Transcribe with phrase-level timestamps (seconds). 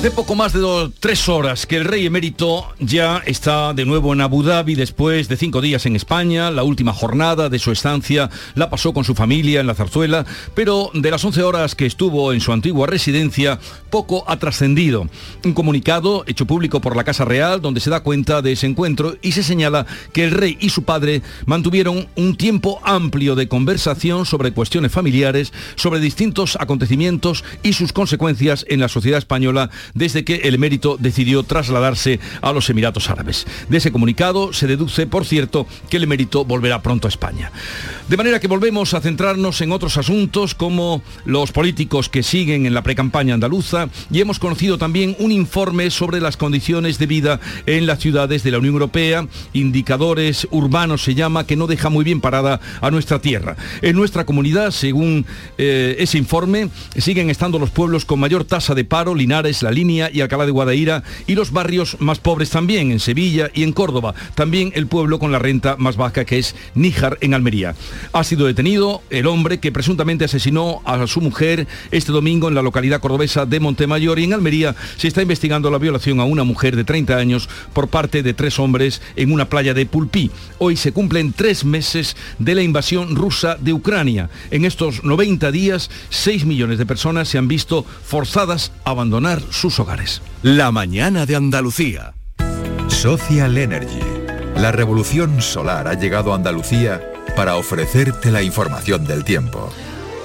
[0.00, 4.22] Hace poco más de tres horas que el rey emérito ya está de nuevo en
[4.22, 6.50] Abu Dhabi después de cinco días en España.
[6.50, 10.24] La última jornada de su estancia la pasó con su familia en la zarzuela,
[10.54, 15.06] pero de las 11 horas que estuvo en su antigua residencia, poco ha trascendido.
[15.44, 19.18] Un comunicado hecho público por la Casa Real donde se da cuenta de ese encuentro
[19.20, 24.24] y se señala que el rey y su padre mantuvieron un tiempo amplio de conversación
[24.24, 30.36] sobre cuestiones familiares, sobre distintos acontecimientos y sus consecuencias en la sociedad española desde que
[30.44, 33.46] el emérito decidió trasladarse a los Emiratos Árabes.
[33.68, 37.52] De ese comunicado se deduce, por cierto, que el emérito volverá pronto a España.
[38.08, 42.74] De manera que volvemos a centrarnos en otros asuntos como los políticos que siguen en
[42.74, 47.86] la precampaña andaluza y hemos conocido también un informe sobre las condiciones de vida en
[47.86, 52.20] las ciudades de la Unión Europea, indicadores urbanos se llama, que no deja muy bien
[52.20, 53.56] parada a nuestra tierra.
[53.82, 55.26] En nuestra comunidad, según
[55.58, 60.20] eh, ese informe, siguen estando los pueblos con mayor tasa de paro, Linares, La y
[60.20, 64.14] Alcalá de Guadaira, y los barrios más pobres también, en Sevilla y en Córdoba.
[64.34, 67.74] También el pueblo con la renta más baja, que es Níjar, en Almería.
[68.12, 72.62] Ha sido detenido el hombre que presuntamente asesinó a su mujer este domingo en la
[72.62, 76.76] localidad cordobesa de Montemayor y en Almería se está investigando la violación a una mujer
[76.76, 80.30] de 30 años por parte de tres hombres en una playa de Pulpí.
[80.58, 84.28] Hoy se cumplen tres meses de la invasión rusa de Ucrania.
[84.50, 89.69] En estos 90 días, 6 millones de personas se han visto forzadas a abandonar sus
[89.78, 90.22] hogares.
[90.42, 92.14] La mañana de Andalucía.
[92.88, 94.00] Social Energy.
[94.56, 97.00] La revolución solar ha llegado a Andalucía
[97.36, 99.70] para ofrecerte la información del tiempo.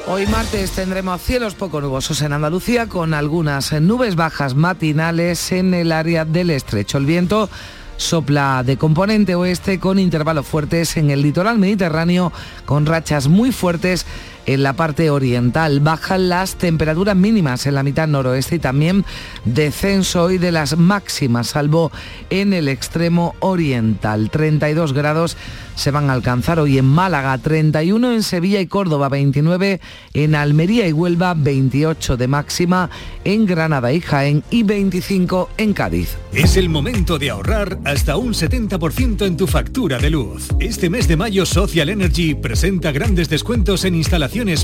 [0.08, 5.92] Hoy martes tendremos cielos poco nubosos en Andalucía con algunas nubes bajas matinales en el
[5.92, 6.98] área del estrecho.
[6.98, 7.50] El viento
[7.98, 12.32] sopla de componente oeste con intervalos fuertes en el litoral mediterráneo
[12.66, 14.06] con rachas muy fuertes
[14.46, 15.80] en la parte oriental.
[15.80, 19.06] Bajan las temperaturas mínimas en la mitad noroeste y también
[19.46, 21.92] descenso hoy de las máximas, salvo
[22.30, 24.30] en el extremo oriental.
[24.30, 25.38] 32 grados
[25.76, 29.82] se van a alcanzar hoy en Málaga, 31 en Sevilla y Córdoba, 29
[30.14, 32.90] en Almería y Huelva, 28 de máxima
[33.24, 36.18] en Granada y Jaén y 25 en Cádiz.
[36.34, 40.48] Es el momento de ahorrar hasta un 70% en tu factura de luz.
[40.60, 43.96] Este mes de mayo Social Energy presenta grandes descuentos en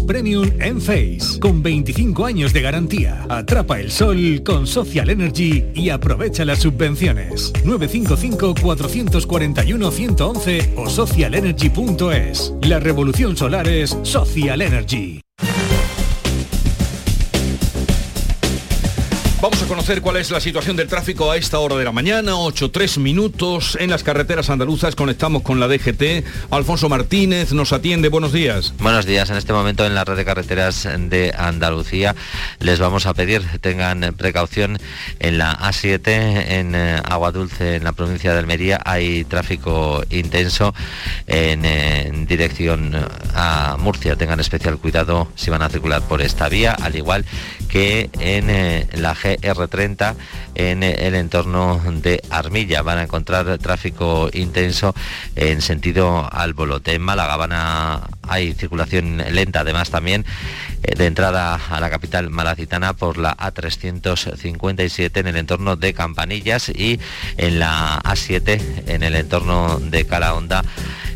[0.05, 3.25] premium en Face, con 25 años de garantía.
[3.29, 7.53] Atrapa el sol con Social Energy y aprovecha las subvenciones.
[7.63, 12.53] 955 441 111 o socialenergy.es.
[12.63, 15.21] La revolución solar es Social Energy.
[19.71, 23.77] Conocer cuál es la situación del tráfico a esta hora de la mañana, 8-3 minutos
[23.79, 24.97] en las carreteras andaluzas.
[24.97, 26.25] Conectamos con la DGT.
[26.49, 28.09] Alfonso Martínez nos atiende.
[28.09, 28.73] Buenos días.
[28.79, 29.29] Buenos días.
[29.29, 32.17] En este momento en la red de carreteras de Andalucía
[32.59, 34.77] les vamos a pedir tengan precaución
[35.19, 36.07] en la A7
[36.49, 38.81] en eh, Agua Dulce en la provincia de Almería.
[38.83, 40.75] Hay tráfico intenso
[41.27, 42.93] en, dirección
[43.33, 44.17] a Murcia.
[44.17, 47.23] Tengan especial cuidado si van a circular por esta vía, al igual
[47.69, 49.39] que en eh, la G
[49.69, 50.15] R30
[50.55, 52.81] en el entorno de Armilla.
[52.81, 54.93] Van a encontrar tráfico intenso
[55.35, 56.93] en sentido al Bolote.
[56.93, 60.25] En Málaga van a, hay circulación lenta además también
[60.83, 66.69] eh, de entrada a la capital malacitana por la A357 en el entorno de Campanillas
[66.69, 66.99] y
[67.37, 70.63] en la A7 en el entorno de Calahonda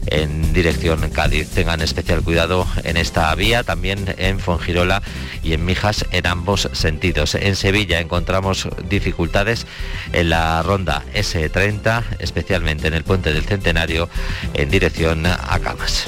[0.07, 1.49] en dirección Cádiz.
[1.49, 5.01] Tengan especial cuidado en esta vía, también en Fongirola
[5.43, 7.35] y en Mijas en ambos sentidos.
[7.35, 9.67] En Sevilla encontramos dificultades
[10.13, 14.09] en la ronda S30, especialmente en el puente del Centenario
[14.53, 16.05] en dirección a Camas.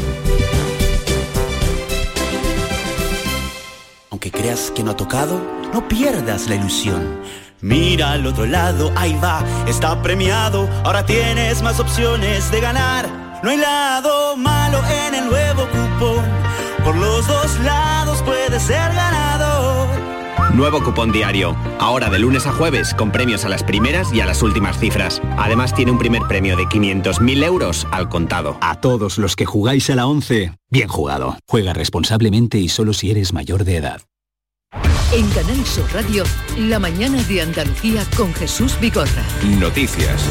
[4.10, 5.42] Aunque creas que no ha tocado,
[5.74, 7.22] no pierdas la ilusión.
[7.62, 13.27] Mira al otro lado, ahí va, está premiado, ahora tienes más opciones de ganar.
[13.48, 16.26] No hay lado malo en el nuevo cupón,
[16.84, 19.88] por los dos lados puedes ser ganador.
[20.54, 21.56] Nuevo cupón diario.
[21.80, 25.22] Ahora de lunes a jueves con premios a las primeras y a las últimas cifras.
[25.38, 28.58] Además tiene un primer premio de 500.000 euros al contado.
[28.60, 31.38] A todos los que jugáis a la 11, bien jugado.
[31.48, 34.02] Juega responsablemente y solo si eres mayor de edad.
[35.14, 36.26] En Canal Sur Radio,
[36.58, 39.24] la mañana de Andalucía con Jesús Bigorra.
[39.58, 40.22] Noticias.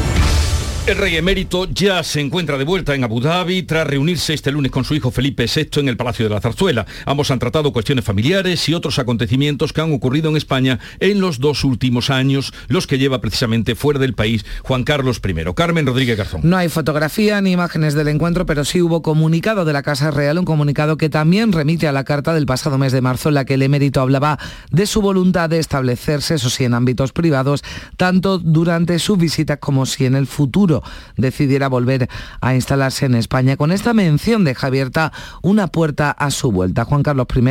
[0.87, 4.71] El rey emérito ya se encuentra de vuelta en Abu Dhabi tras reunirse este lunes
[4.71, 6.85] con su hijo Felipe VI en el Palacio de la Zarzuela.
[7.05, 11.41] Ambos han tratado cuestiones familiares y otros acontecimientos que han ocurrido en España en los
[11.41, 15.53] dos últimos años, los que lleva precisamente fuera del país Juan Carlos I.
[15.53, 16.39] Carmen Rodríguez Garzón.
[16.45, 20.39] No hay fotografía ni imágenes del encuentro, pero sí hubo comunicado de la Casa Real,
[20.39, 23.43] un comunicado que también remite a la carta del pasado mes de marzo en la
[23.43, 24.39] que el emérito hablaba
[24.71, 27.61] de su voluntad de establecerse, eso sí, en ámbitos privados,
[27.97, 30.76] tanto durante sus visitas como si en el futuro
[31.15, 32.09] decidiera volver
[32.41, 33.57] a instalarse en España.
[33.57, 36.85] Con esta mención deja abierta una puerta a su vuelta.
[36.85, 37.43] Juan Carlos I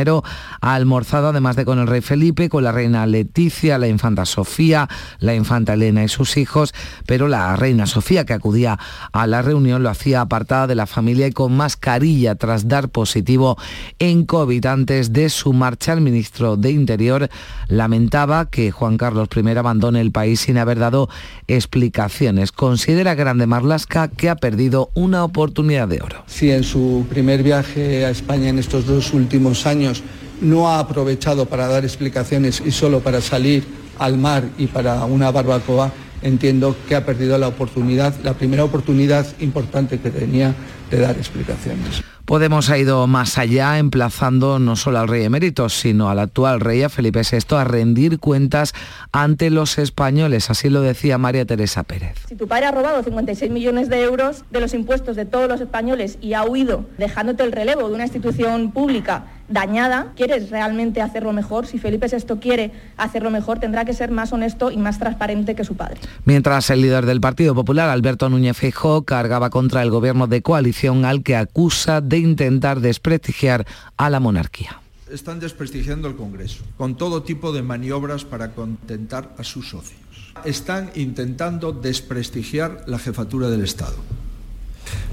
[0.61, 4.87] ha almorzado, además de con el rey Felipe, con la reina Leticia, la infanta Sofía,
[5.19, 6.73] la infanta Elena y sus hijos,
[7.05, 8.79] pero la reina Sofía, que acudía
[9.11, 13.57] a la reunión, lo hacía apartada de la familia y con mascarilla tras dar positivo
[13.99, 14.65] en COVID.
[14.65, 17.29] Antes de su marcha, el ministro de Interior
[17.67, 21.09] lamentaba que Juan Carlos I abandone el país sin haber dado
[21.47, 22.51] explicaciones.
[22.51, 26.23] Considera Grande Marlasca que ha perdido una oportunidad de oro.
[26.27, 30.03] Si en su primer viaje a España en estos dos últimos años
[30.39, 33.65] no ha aprovechado para dar explicaciones y solo para salir
[33.99, 35.91] al mar y para una barbacoa,
[36.21, 40.53] entiendo que ha perdido la oportunidad, la primera oportunidad importante que tenía
[40.89, 42.03] de dar explicaciones.
[42.27, 46.83] Podemos ha ido más allá, emplazando no solo al rey emérito, sino al actual rey,
[46.83, 48.73] a Felipe VI, a rendir cuentas
[49.13, 50.49] ante los españoles.
[50.49, 52.17] Así lo decía María Teresa Pérez.
[52.27, 55.61] Si tu padre ha robado 56 millones de euros de los impuestos de todos los
[55.61, 61.33] españoles y ha huido dejándote el relevo de una institución pública dañada, ¿quieres realmente hacerlo
[61.33, 61.67] mejor?
[61.67, 65.63] Si Felipe VI quiere hacerlo mejor, tendrá que ser más honesto y más transparente que
[65.63, 65.99] su padre.
[66.25, 71.05] Mientras el líder del Partido Popular, Alberto Núñez Feijóo, cargaba contra el gobierno de coalición
[71.05, 73.65] al que acusa de intentar desprestigiar
[73.97, 74.81] a la monarquía.
[75.11, 80.01] Están desprestigiando el Congreso con todo tipo de maniobras para contentar a sus socios.
[80.43, 83.95] Están intentando desprestigiar la jefatura del Estado.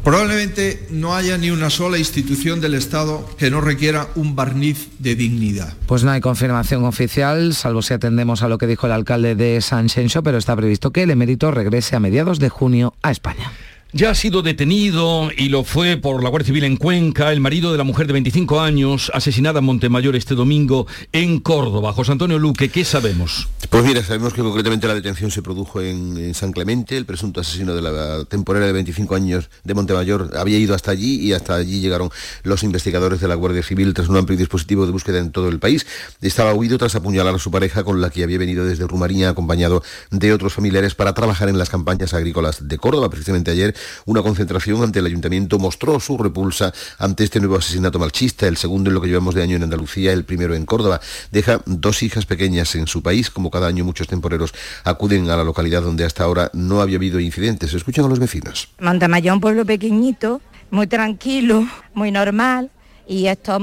[0.02, 5.14] Probablemente no haya ni una sola institución del Estado que no requiera un barniz de
[5.14, 5.74] dignidad.
[5.86, 9.60] Pues no hay confirmación oficial, salvo si atendemos a lo que dijo el alcalde de
[9.62, 13.50] San Xenxo, pero está previsto que el emérito regrese a mediados de junio a España.
[13.96, 17.70] Ya ha sido detenido y lo fue por la Guardia Civil en Cuenca el marido
[17.70, 21.92] de la mujer de 25 años asesinada en Montemayor este domingo en Córdoba.
[21.92, 23.46] José Antonio Luque, ¿qué sabemos?
[23.70, 26.96] Pues mira, sabemos que concretamente la detención se produjo en, San Clemente.
[26.96, 31.20] El presunto asesino de la temporera de 25 años de Montemayor había ido hasta allí
[31.20, 32.10] y hasta allí llegaron
[32.42, 35.60] los investigadores de la Guardia Civil tras un amplio dispositivo de búsqueda en todo el
[35.60, 35.86] país.
[36.20, 39.84] Estaba huido tras apuñalar a su pareja con la que había venido desde Rumanía acompañado
[40.10, 43.08] de otros familiares para trabajar en las campañas agrícolas de Córdoba.
[43.08, 43.72] Precisamente ayer
[44.06, 48.90] una concentración ante el ayuntamiento mostró su repulsa ante este nuevo asesinato malchista, el segundo
[48.90, 51.00] en lo que llevamos de año en Andalucía, el primero en Córdoba.
[51.30, 54.54] Deja dos hijas pequeñas en su país, como cada año muchos temporeros
[54.84, 57.72] acuden a la localidad donde hasta ahora no había habido incidentes.
[57.72, 58.68] Escuchan a los vecinos.
[58.80, 60.40] Montamayón, un pueblo pequeñito,
[60.70, 62.70] muy tranquilo, muy normal
[63.06, 63.60] y estos,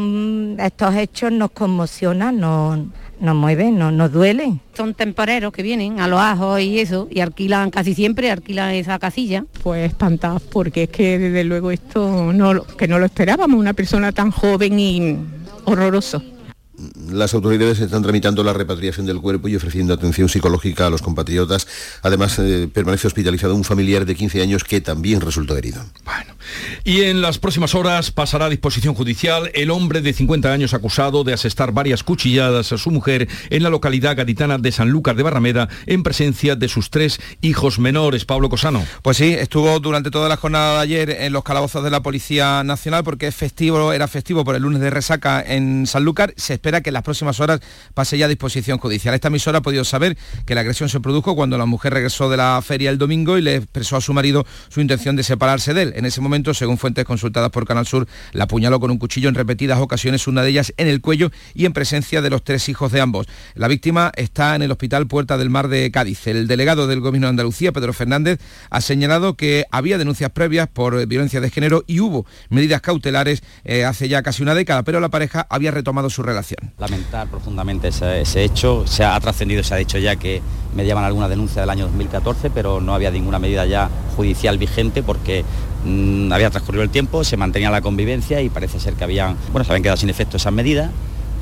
[0.60, 2.80] estos hechos nos conmocionan, nos,
[3.20, 4.62] nos mueven, nos, nos duelen.
[4.76, 9.00] Son temporeros que vienen a los ajos y eso, y alquilan casi siempre, alquilan esa
[9.00, 9.46] casilla.
[9.64, 14.12] Pues espantados, porque es que desde luego esto no, que no lo esperábamos, una persona
[14.12, 15.18] tan joven y
[15.66, 16.22] horroroso
[17.12, 21.68] las autoridades están tramitando la repatriación del cuerpo y ofreciendo atención psicológica a los compatriotas.
[22.02, 25.84] Además, eh, permanece hospitalizado un familiar de 15 años que también resultó herido.
[26.06, 26.36] Bueno,
[26.84, 31.24] y en las próximas horas pasará a disposición judicial el hombre de 50 años acusado
[31.24, 35.70] de asestar varias cuchilladas a su mujer en la localidad gaditana de Sanlúcar de Barrameda
[35.86, 38.26] en presencia de sus tres hijos menores.
[38.26, 38.86] Pablo Cosano.
[39.02, 42.64] Pues sí, estuvo durante toda la jornada de ayer en los calabozos de la Policía
[42.64, 46.34] Nacional porque es festivo, era festivo por el lunes de resaca en Sanlúcar.
[46.38, 47.60] Se espera que en las próximas horas
[47.94, 49.14] pase ya a disposición judicial.
[49.14, 52.38] Esta emisora ha podido saber que la agresión se produjo cuando la mujer regresó de
[52.38, 55.82] la feria el domingo y le expresó a su marido su intención de separarse de
[55.82, 55.94] él.
[55.98, 59.36] En ese momento, según fuentes consultadas por Canal Sur, la apuñaló con un cuchillo en
[59.36, 62.92] repetidas ocasiones, una de ellas en el cuello y en presencia de los tres hijos
[62.92, 63.28] de ambos.
[63.56, 66.28] La víctima está en el Hospital Puerta del Mar de Cádiz.
[66.28, 71.06] El delegado del Gobierno de Andalucía, Pedro Fernández, ha señalado que había denuncias previas por
[71.08, 75.10] violencia de género y hubo medidas cautelares eh, hace ya casi una década, pero la
[75.10, 78.86] pareja había retomado su relación lamentar profundamente ese, hecho.
[78.88, 80.42] Se ha, trascendido, se ha dicho ya que
[80.76, 85.04] me llevan alguna denuncia del año 2014, pero no había ninguna medida ya judicial vigente
[85.04, 85.46] porque
[85.86, 89.64] mm, había transcurrido el tiempo, se mantenía la convivencia y parece ser que habían, bueno,
[89.64, 90.92] se habían quedado sin efecto esas medidas.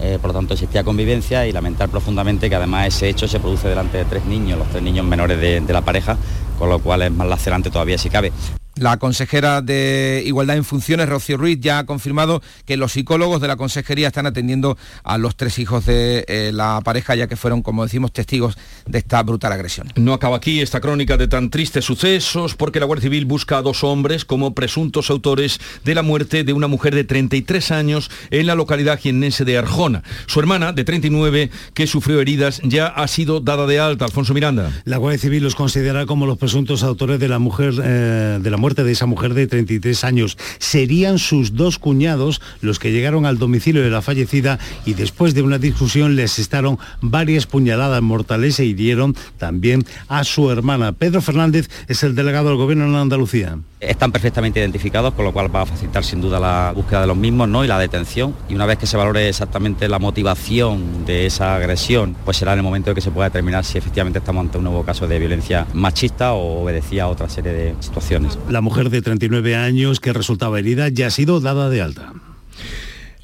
[0.02, 3.68] Eh, por lo tanto existía convivencia y lamentar profundamente que además ese hecho se produce
[3.68, 6.18] delante de tres niños, los tres niños menores de, de la pareja,
[6.58, 8.32] con lo cual es más lacerante todavía si cabe.
[8.76, 13.48] La consejera de Igualdad en Funciones, Rocío Ruiz, ya ha confirmado que los psicólogos de
[13.48, 17.62] la consejería están atendiendo a los tres hijos de eh, la pareja, ya que fueron,
[17.62, 19.92] como decimos, testigos de esta brutal agresión.
[19.96, 23.62] No acaba aquí esta crónica de tan tristes sucesos, porque la Guardia Civil busca a
[23.62, 28.48] dos hombres como presuntos autores de la muerte de una mujer de 33 años en
[28.48, 30.04] la localidad jiennense de Arjona.
[30.28, 34.06] Su hermana, de 39, que sufrió heridas, ya ha sido dada de alta.
[34.06, 34.72] Alfonso Miranda.
[34.86, 38.58] La Guardia Civil los considera como los presuntos autores de la mujer eh, de la
[38.60, 40.38] muerte de esa mujer de 33 años.
[40.60, 45.42] Serían sus dos cuñados los que llegaron al domicilio de la fallecida y después de
[45.42, 50.92] una discusión les asestaron varias puñaladas mortales e hirieron también a su hermana.
[50.92, 53.58] Pedro Fernández es el delegado del gobierno en Andalucía.
[53.80, 57.16] Están perfectamente identificados, con lo cual va a facilitar sin duda la búsqueda de los
[57.16, 57.64] mismos ¿no?
[57.64, 58.36] y la detención.
[58.50, 62.60] Y una vez que se valore exactamente la motivación de esa agresión, pues será en
[62.60, 65.18] el momento de que se pueda determinar si efectivamente estamos ante un nuevo caso de
[65.18, 68.38] violencia machista o obedecía a otra serie de situaciones.
[68.50, 72.14] La mujer de 39 años que resultaba herida ya ha sido dada de alta.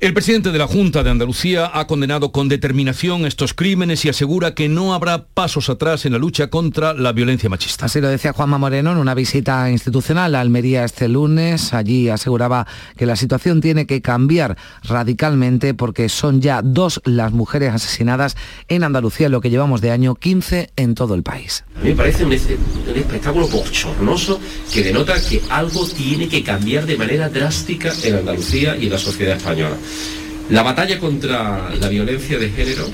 [0.05, 4.53] El presidente de la Junta de Andalucía ha condenado con determinación estos crímenes y asegura
[4.53, 7.87] que no habrá pasos atrás en la lucha contra la violencia machista.
[7.87, 11.73] Así lo decía Juanma Moreno en una visita institucional a Almería este lunes.
[11.73, 17.73] Allí aseguraba que la situación tiene que cambiar radicalmente porque son ya dos las mujeres
[17.73, 21.63] asesinadas en Andalucía en lo que llevamos de año 15 en todo el país.
[21.81, 24.39] me parece un, un espectáculo bochornoso
[24.71, 28.99] que denota que algo tiene que cambiar de manera drástica en Andalucía y en la
[28.99, 29.77] sociedad española.
[30.49, 32.87] La batalla contra la violencia de género,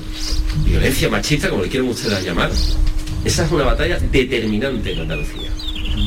[0.64, 2.50] violencia machista, como le quieran ustedes llamar,
[3.24, 5.50] esa es una batalla determinante en Andalucía.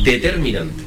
[0.04, 0.84] Determinante.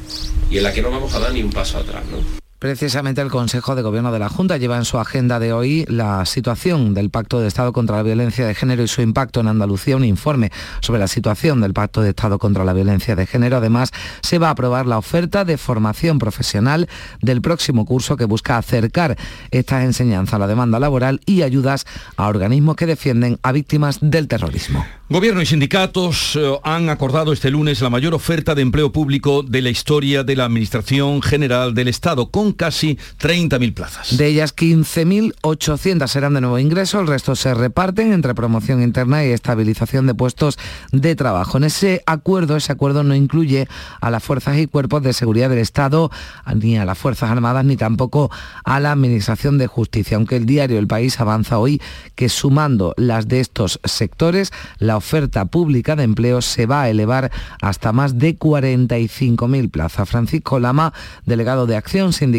[0.51, 2.48] Y en la que no vamos a dar ni un paso atrás, ¿no?
[2.59, 6.25] Precisamente el Consejo de Gobierno de la Junta lleva en su agenda de hoy la
[6.25, 9.95] situación del Pacto de Estado contra la Violencia de Género y su impacto en Andalucía,
[9.95, 10.51] un informe
[10.81, 13.55] sobre la situación del Pacto de Estado contra la Violencia de Género.
[13.55, 16.89] Además, se va a aprobar la oferta de formación profesional
[17.21, 19.17] del próximo curso que busca acercar
[19.51, 21.85] estas enseñanzas a la demanda laboral y ayudas
[22.17, 24.85] a organismos que defienden a víctimas del terrorismo.
[25.11, 29.63] Gobierno y sindicatos eh, han acordado este lunes la mayor oferta de empleo público de
[29.63, 34.17] la historia de la Administración General del Estado, con casi 30.000 plazas.
[34.17, 39.29] De ellas, 15.800 serán de nuevo ingreso, el resto se reparten entre promoción interna y
[39.31, 40.57] estabilización de puestos
[40.91, 41.57] de trabajo.
[41.57, 43.67] En ese acuerdo, ese acuerdo no incluye
[44.01, 46.11] a las fuerzas y cuerpos de seguridad del Estado,
[46.55, 48.31] ni a las Fuerzas Armadas, ni tampoco
[48.63, 51.81] a la Administración de Justicia, aunque el diario El País avanza hoy
[52.15, 57.31] que sumando las de estos sectores, la oferta pública de empleo se va a elevar
[57.61, 60.09] hasta más de 45.000 plazas.
[60.09, 60.93] Francisco Lama,
[61.25, 62.38] delegado de Acción Sindical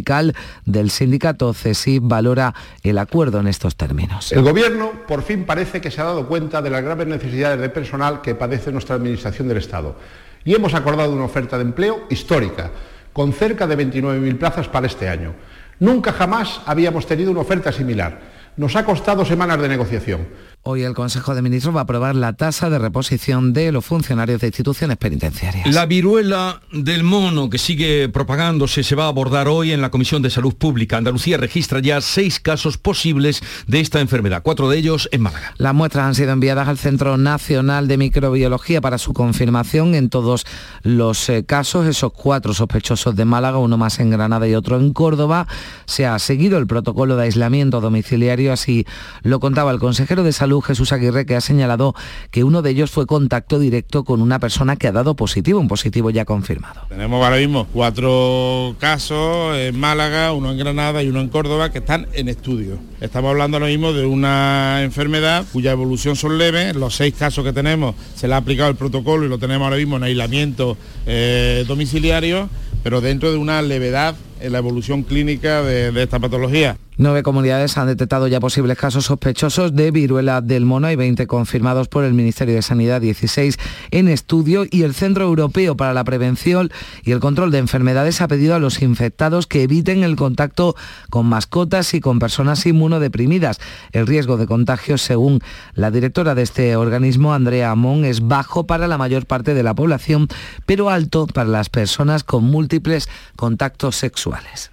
[0.64, 4.32] del sindicato CESI, valora el acuerdo en estos términos.
[4.32, 7.68] El Gobierno por fin parece que se ha dado cuenta de las graves necesidades de
[7.68, 9.96] personal que padece nuestra Administración del Estado
[10.44, 12.70] y hemos acordado una oferta de empleo histórica,
[13.12, 15.34] con cerca de 29.000 plazas para este año.
[15.78, 18.20] Nunca jamás habíamos tenido una oferta similar.
[18.56, 20.28] Nos ha costado semanas de negociación
[20.62, 24.42] Hoy el Consejo de Ministros va a aprobar la tasa de reposición de los funcionarios
[24.42, 25.66] de instituciones penitenciarias.
[25.72, 30.20] La viruela del mono que sigue propagándose se va a abordar hoy en la Comisión
[30.20, 30.98] de Salud Pública.
[30.98, 35.54] Andalucía registra ya seis casos posibles de esta enfermedad, cuatro de ellos en Málaga.
[35.56, 40.44] Las muestras han sido enviadas al Centro Nacional de Microbiología para su confirmación en todos
[40.82, 41.86] los eh, casos.
[41.86, 45.46] Esos cuatro sospechosos de Málaga, uno más en Granada y otro en Córdoba.
[45.86, 48.84] Se ha seguido el protocolo de aislamiento domiciliario, así
[49.22, 51.94] lo contaba el consejero de Salud Jesús Aguirre, que ha señalado
[52.32, 55.68] que uno de ellos fue contacto directo con una persona que ha dado positivo, un
[55.68, 56.82] positivo ya confirmado.
[56.88, 61.78] Tenemos ahora mismo cuatro casos en Málaga, uno en Granada y uno en Córdoba que
[61.78, 62.78] están en estudio.
[63.00, 66.74] Estamos hablando ahora mismo de una enfermedad cuya evolución son leves.
[66.74, 69.76] Los seis casos que tenemos se le ha aplicado el protocolo y lo tenemos ahora
[69.76, 70.76] mismo en aislamiento
[71.06, 72.48] eh, domiciliario,
[72.82, 76.76] pero dentro de una levedad en la evolución clínica de esta patología.
[77.02, 81.88] Nueve comunidades han detectado ya posibles casos sospechosos de viruela del mono y 20 confirmados
[81.88, 83.56] por el Ministerio de Sanidad, 16
[83.90, 86.70] en estudio y el Centro Europeo para la Prevención
[87.02, 90.76] y el Control de Enfermedades ha pedido a los infectados que eviten el contacto
[91.08, 93.60] con mascotas y con personas inmunodeprimidas.
[93.92, 95.40] El riesgo de contagio, según
[95.72, 99.72] la directora de este organismo, Andrea Amón, es bajo para la mayor parte de la
[99.72, 100.28] población,
[100.66, 104.70] pero alto para las personas con múltiples contactos sexuales.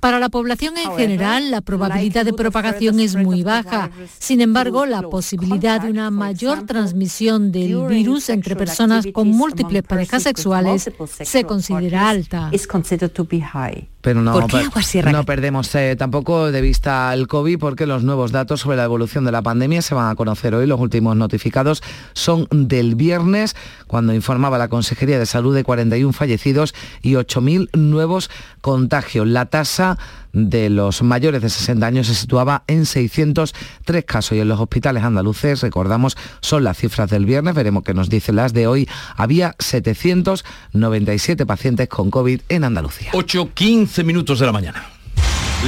[0.00, 3.90] Para la población en general, la probabilidad de propagación es muy baja.
[4.18, 10.22] Sin embargo, la posibilidad de una mayor transmisión del virus entre personas con múltiples parejas
[10.22, 10.90] sexuales
[11.22, 12.48] se considera alta.
[14.02, 17.58] Pero no, ¿Por qué per- Agua Sierra no perdemos eh, tampoco de vista el COVID
[17.58, 20.66] porque los nuevos datos sobre la evolución de la pandemia se van a conocer hoy.
[20.66, 21.82] Los últimos notificados
[22.12, 23.54] son del viernes,
[23.86, 28.28] cuando informaba la Consejería de Salud de 41 fallecidos y 8.000 nuevos
[28.60, 29.26] contagios.
[29.28, 29.98] La tasa
[30.32, 35.02] de los mayores de 60 años se situaba en 603 casos y en los hospitales
[35.02, 39.54] andaluces, recordamos, son las cifras del viernes, veremos qué nos dicen las de hoy, había
[39.58, 43.10] 797 pacientes con COVID en Andalucía.
[43.12, 44.84] 8, 15 minutos de la mañana.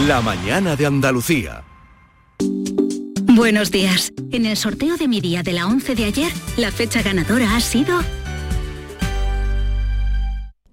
[0.06, 1.62] La mañana de Andalucía.
[3.35, 4.12] Buenos días.
[4.30, 7.61] En el sorteo de mi día de la 11 de ayer, la fecha ganadora ha
[7.61, 7.99] sido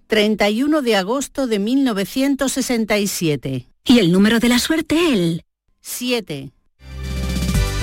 [0.08, 3.71] 31 de agosto de 1967.
[3.86, 5.44] Y el número de la suerte el
[5.82, 6.52] 7.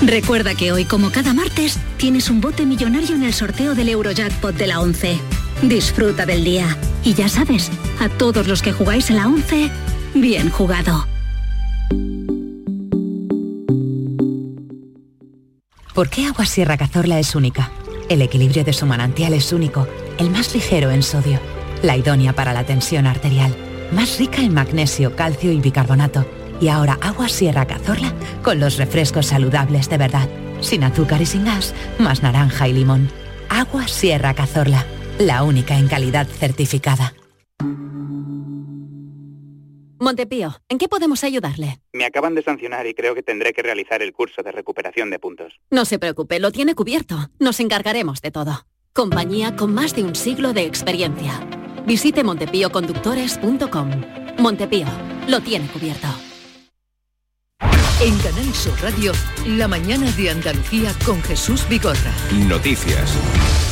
[0.01, 4.55] Recuerda que hoy, como cada martes, tienes un bote millonario en el sorteo del Eurojackpot
[4.55, 5.19] de la 11.
[5.63, 6.77] Disfruta del día.
[7.03, 9.69] Y ya sabes, a todos los que jugáis en la 11,
[10.15, 11.05] bien jugado.
[15.93, 17.71] ¿Por qué Agua Sierra Cazorla es única?
[18.07, 19.85] El equilibrio de su manantial es único,
[20.17, 21.41] el más ligero en sodio,
[21.83, 23.53] la idónea para la tensión arterial,
[23.91, 26.25] más rica en magnesio, calcio y bicarbonato.
[26.61, 30.29] Y ahora Agua Sierra Cazorla con los refrescos saludables de verdad,
[30.61, 33.09] sin azúcar y sin gas, más naranja y limón.
[33.49, 34.85] Agua Sierra Cazorla,
[35.17, 37.13] la única en calidad certificada.
[40.01, 41.81] Montepío, ¿en qué podemos ayudarle?
[41.91, 45.19] Me acaban de sancionar y creo que tendré que realizar el curso de recuperación de
[45.19, 45.59] puntos.
[45.69, 47.29] No se preocupe, lo tiene cubierto.
[47.37, 48.65] Nos encargaremos de todo.
[48.93, 51.41] Compañía con más de un siglo de experiencia.
[51.89, 53.89] Visite montepíoconductores.com.
[54.37, 54.85] Montepío,
[55.27, 56.07] lo tiene cubierto.
[57.99, 59.11] En Canal Sur Radio,
[59.47, 62.13] la mañana de Andalucía con Jesús Vigorra.
[62.47, 63.17] Noticias.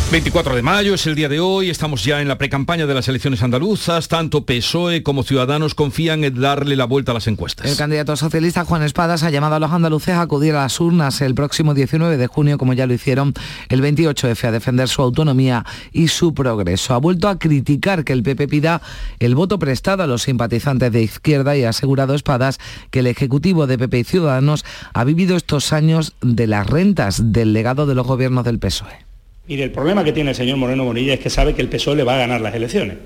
[0.10, 3.10] 24 de mayo es el día de hoy, estamos ya en la precampaña de las
[3.10, 7.70] elecciones andaluzas, tanto PSOE como Ciudadanos confían en darle la vuelta a las encuestas.
[7.70, 11.20] El candidato socialista Juan Espadas ha llamado a los andaluces a acudir a las urnas
[11.20, 13.34] el próximo 19 de junio, como ya lo hicieron
[13.68, 16.94] el 28F, a defender su autonomía y su progreso.
[16.94, 18.82] Ha vuelto a criticar que el PP pida
[19.20, 22.60] el voto prestado a los simpatizantes de izquierda y ha asegurado Espadas
[22.92, 27.52] que el Ejecutivo de PP y Ciudadanos ha vivido estos años de las rentas del
[27.52, 29.07] legado de los gobiernos del PSOE.
[29.48, 31.96] Mire, el problema que tiene el señor Moreno Bonilla es que sabe que el PSOE
[31.96, 32.98] le va a ganar las elecciones.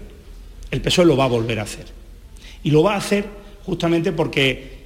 [0.72, 1.86] El PSOE lo va a volver a hacer.
[2.64, 3.26] Y lo va a hacer
[3.64, 4.82] justamente porque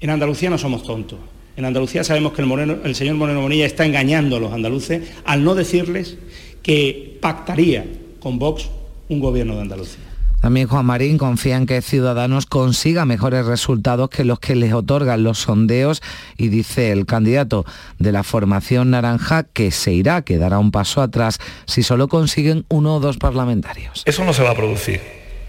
[0.00, 1.18] en Andalucía no somos tontos.
[1.56, 5.42] En Andalucía sabemos que el, el señor Moreno Bonilla está engañando a los andaluces al
[5.42, 6.18] no decirles
[6.62, 7.84] que pactaría
[8.20, 8.68] con Vox
[9.08, 10.05] un gobierno de Andalucía.
[10.46, 15.24] También Juan Marín confía en que Ciudadanos consiga mejores resultados que los que les otorgan
[15.24, 16.00] los sondeos
[16.36, 17.66] y dice el candidato
[17.98, 22.64] de la formación naranja que se irá, que dará un paso atrás si solo consiguen
[22.68, 24.04] uno o dos parlamentarios.
[24.06, 25.00] Eso no se va a producir,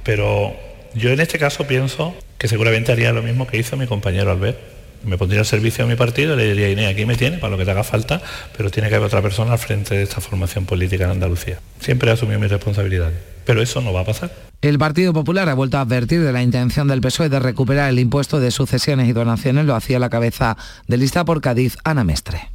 [0.04, 0.56] pero
[0.96, 4.58] yo en este caso pienso que seguramente haría lo mismo que hizo mi compañero Albert.
[5.04, 7.52] Me pondría al servicio de mi partido y le diría, Inés, aquí me tiene para
[7.52, 8.20] lo que te haga falta,
[8.58, 11.60] pero tiene que haber otra persona al frente de esta formación política en Andalucía.
[11.82, 14.30] Siempre he asumido mis responsabilidades, pero eso no va a pasar.
[14.62, 17.98] El Partido Popular ha vuelto a advertir de la intención del PSOE de recuperar el
[17.98, 19.66] impuesto de sucesiones y donaciones.
[19.66, 20.58] Lo hacía la cabeza
[20.88, 22.52] de lista por Cádiz, Ana Mestre.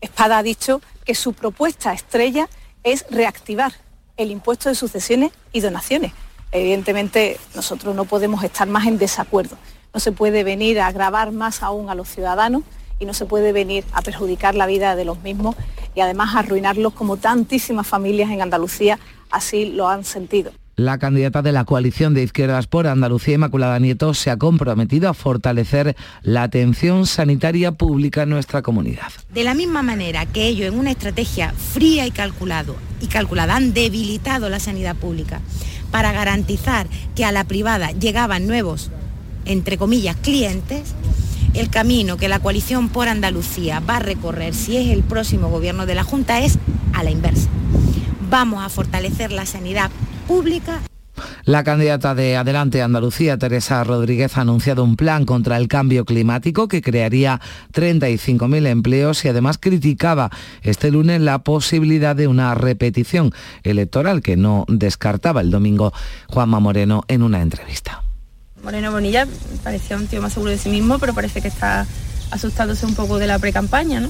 [0.00, 2.48] Espada ha dicho que su propuesta estrella
[2.82, 3.74] es reactivar
[4.16, 6.12] el impuesto de sucesiones y donaciones.
[6.50, 9.58] Evidentemente nosotros no podemos estar más en desacuerdo.
[9.92, 12.62] No se puede venir a agravar más aún a los ciudadanos
[12.98, 15.56] y no se puede venir a perjudicar la vida de los mismos
[15.94, 18.98] y además arruinarlos como tantísimas familias en Andalucía
[19.32, 20.52] así lo han sentido.
[20.76, 25.14] La candidata de la coalición de izquierdas por Andalucía, Inmaculada Nieto, se ha comprometido a
[25.14, 29.12] fortalecer la atención sanitaria pública en nuestra comunidad.
[29.34, 33.74] De la misma manera que ellos en una estrategia fría y calculado y calculada han
[33.74, 35.42] debilitado la sanidad pública
[35.90, 38.90] para garantizar que a la privada llegaban nuevos,
[39.44, 40.94] entre comillas, clientes,
[41.52, 45.84] el camino que la coalición por Andalucía va a recorrer si es el próximo gobierno
[45.84, 46.58] de la Junta es
[46.94, 47.50] a la inversa.
[48.32, 49.90] Vamos a fortalecer la sanidad
[50.26, 50.80] pública
[51.44, 56.66] La candidata de Adelante Andalucía, Teresa Rodríguez, ha anunciado un plan contra el cambio climático
[56.66, 57.42] que crearía
[57.74, 60.30] 35.000 empleos y además criticaba
[60.62, 65.92] este lunes la posibilidad de una repetición electoral que no descartaba el domingo
[66.28, 68.02] Juanma Moreno en una entrevista.
[68.64, 69.28] Moreno Bonilla
[69.62, 71.86] parecía un tío más seguro de sí mismo, pero parece que está
[72.30, 74.08] asustándose un poco de la pre-campaña, ¿no?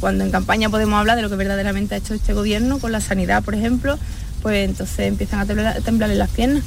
[0.00, 3.00] Cuando en campaña podemos hablar de lo que verdaderamente ha hecho este gobierno con la
[3.00, 3.98] sanidad, por ejemplo,
[4.42, 6.62] pues entonces empiezan a temblar, temblarle las piernas.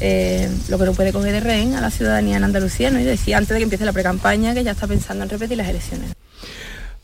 [0.00, 2.98] Eh, lo que no puede coger de rehén a la ciudadanía en Andalucía, ¿no?
[2.98, 5.68] Y decía antes de que empiece la pre-campaña que ya está pensando en repetir las
[5.68, 6.10] elecciones.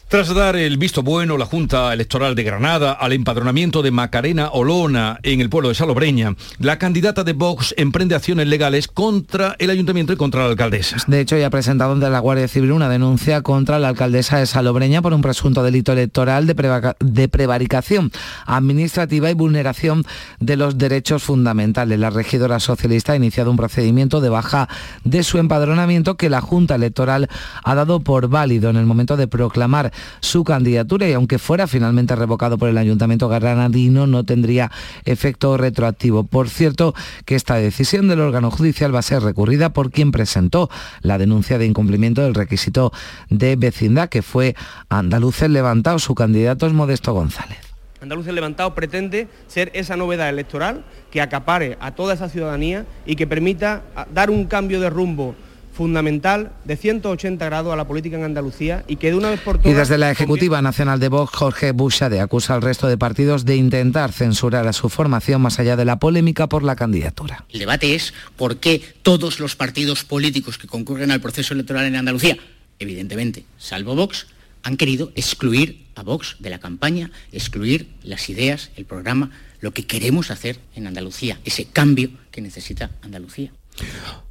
[0.08, 5.20] Tras dar el visto bueno, la Junta Electoral de Granada al empadronamiento de Macarena Olona
[5.22, 10.14] en el pueblo de Salobreña, la candidata de Vox emprende acciones legales contra el ayuntamiento
[10.14, 10.96] y contra la alcaldesa.
[11.06, 14.46] De hecho, ya ha presentado ante la Guardia Civil una denuncia contra la alcaldesa de
[14.46, 18.10] Salobreña por un presunto delito electoral de, preva- de prevaricación
[18.46, 20.06] administrativa y vulneración
[20.40, 21.98] de los derechos fundamentales.
[21.98, 24.70] La regidora socialista ha iniciado un procedimiento de baja
[25.04, 27.28] de su empadronamiento que la Junta Electoral
[27.62, 32.16] ha dado por válido en el momento de proclamar su candidatura y aunque fuera finalmente
[32.16, 34.70] revocado por el Ayuntamiento granadino no tendría
[35.04, 36.24] efecto retroactivo.
[36.24, 40.70] Por cierto, que esta decisión del órgano judicial va a ser recurrida por quien presentó
[41.00, 42.92] la denuncia de incumplimiento del requisito
[43.30, 44.54] de vecindad, que fue
[44.88, 45.98] Andaluces Levantado.
[45.98, 47.58] Su candidato es Modesto González.
[48.00, 53.26] Andalucía Levantado pretende ser esa novedad electoral que acapare a toda esa ciudadanía y que
[53.26, 53.82] permita
[54.14, 55.34] dar un cambio de rumbo
[55.78, 59.58] fundamental de 180 grados a la política en Andalucía y que de una vez por
[59.58, 59.72] todas...
[59.72, 63.54] Y desde la Ejecutiva Nacional de Vox, Jorge Bushade acusa al resto de partidos de
[63.54, 67.44] intentar censurar a su formación más allá de la polémica por la candidatura.
[67.52, 71.94] El debate es por qué todos los partidos políticos que concurren al proceso electoral en
[71.94, 72.36] Andalucía,
[72.80, 74.26] evidentemente, salvo Vox,
[74.64, 79.86] han querido excluir a Vox de la campaña, excluir las ideas, el programa, lo que
[79.86, 83.52] queremos hacer en Andalucía, ese cambio que necesita Andalucía.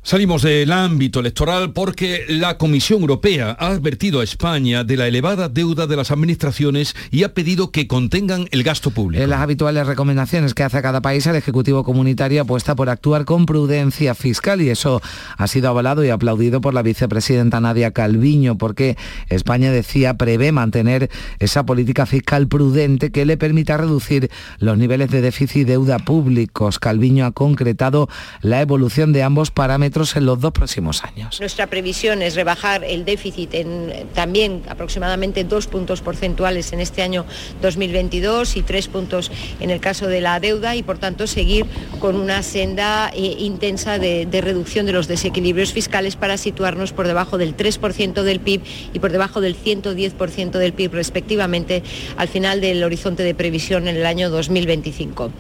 [0.07, 5.49] Salimos del ámbito electoral porque la Comisión Europea ha advertido a España de la elevada
[5.49, 9.21] deuda de las administraciones y ha pedido que contengan el gasto público.
[9.21, 13.25] En las habituales recomendaciones que hace a cada país, el Ejecutivo Comunitario apuesta por actuar
[13.25, 15.01] con prudencia fiscal y eso
[15.38, 18.95] ha sido avalado y aplaudido por la vicepresidenta Nadia Calviño porque
[19.27, 25.19] España decía prevé mantener esa política fiscal prudente que le permita reducir los niveles de
[25.19, 26.79] déficit y deuda públicos.
[26.79, 28.07] Calviño ha concretado
[28.39, 31.39] la evolución de ambos parámetros en los dos próximos años.
[31.39, 37.26] Nuestra previsión es rebajar el déficit en también aproximadamente dos puntos porcentuales en este año
[37.62, 41.65] 2022 y tres puntos en el caso de la deuda y por tanto seguir
[42.00, 47.08] con una senda eh, intensa de, de reducción de los desequilibrios fiscales para situarnos por
[47.08, 48.62] debajo del 3% del PIB
[48.93, 51.84] y por debajo del 110% del PIB respectivamente
[52.17, 55.32] al final del horizonte de previsión en el año 2025.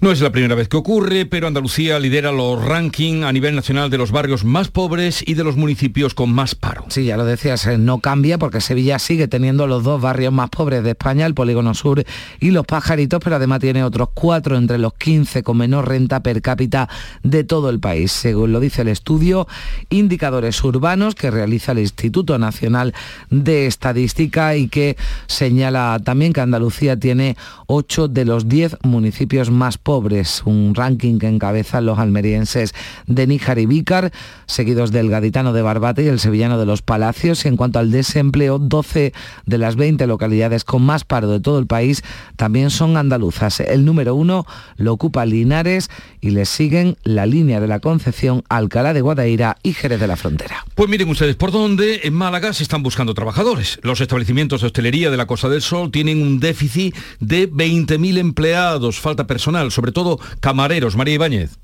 [0.00, 3.98] No es la primera vez que ocurre, pero Andalucía lidera los rankings nivel nacional de
[3.98, 6.84] los barrios más pobres y de los municipios con más paro.
[6.88, 10.50] Sí, ya lo decías, eh, no cambia porque Sevilla sigue teniendo los dos barrios más
[10.50, 12.04] pobres de España, el Polígono Sur
[12.40, 16.42] y Los Pajaritos, pero además tiene otros cuatro entre los 15 con menor renta per
[16.42, 16.88] cápita
[17.22, 18.12] de todo el país.
[18.12, 19.46] Según lo dice el estudio,
[19.90, 22.94] indicadores urbanos que realiza el Instituto Nacional
[23.30, 29.78] de Estadística y que señala también que Andalucía tiene 8 de los 10 municipios más
[29.78, 32.74] pobres, un ranking que encabezan los almerienses
[33.06, 34.12] de Níjar y Vícar,
[34.46, 37.44] seguidos del gaditano de Barbate y el sevillano de Los Palacios.
[37.44, 39.12] Y en cuanto al desempleo, 12
[39.46, 42.02] de las 20 localidades con más paro de todo el país
[42.36, 43.60] también son andaluzas.
[43.60, 48.92] El número uno lo ocupa Linares y le siguen la línea de la Concepción, Alcalá
[48.92, 50.64] de Guadaira y Jerez de la Frontera.
[50.74, 53.78] Pues miren ustedes por dónde en Málaga se están buscando trabajadores.
[53.82, 58.98] Los establecimientos de hostelería de la Costa del Sol tienen un déficit de 20.000 empleados,
[58.98, 60.96] falta personal, sobre todo camareros.
[60.96, 61.58] María Ibáñez.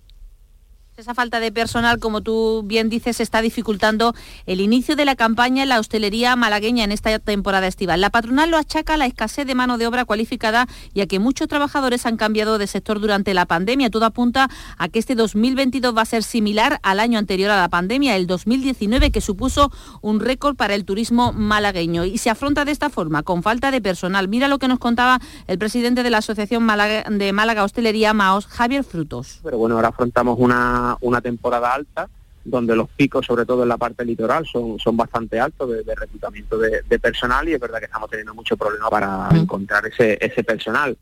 [0.98, 5.62] Esa falta de personal, como tú bien dices, está dificultando el inicio de la campaña
[5.62, 8.00] en la hostelería malagueña en esta temporada estival.
[8.00, 11.20] La patronal lo achaca a la escasez de mano de obra cualificada y a que
[11.20, 13.90] muchos trabajadores han cambiado de sector durante la pandemia.
[13.90, 17.68] Todo apunta a que este 2022 va a ser similar al año anterior a la
[17.68, 19.70] pandemia, el 2019, que supuso
[20.02, 22.06] un récord para el turismo malagueño.
[22.06, 24.26] Y se afronta de esta forma, con falta de personal.
[24.26, 28.82] Mira lo que nos contaba el presidente de la Asociación de Málaga Hostelería, Maos, Javier
[28.82, 29.38] Frutos.
[29.44, 32.08] pero bueno, ahora afrontamos una, una temporada alta
[32.44, 35.94] donde los picos, sobre todo en la parte litoral, son, son bastante altos de, de
[35.94, 40.16] reclutamiento de, de personal y es verdad que estamos teniendo mucho problema para encontrar ese,
[40.20, 40.96] ese personal.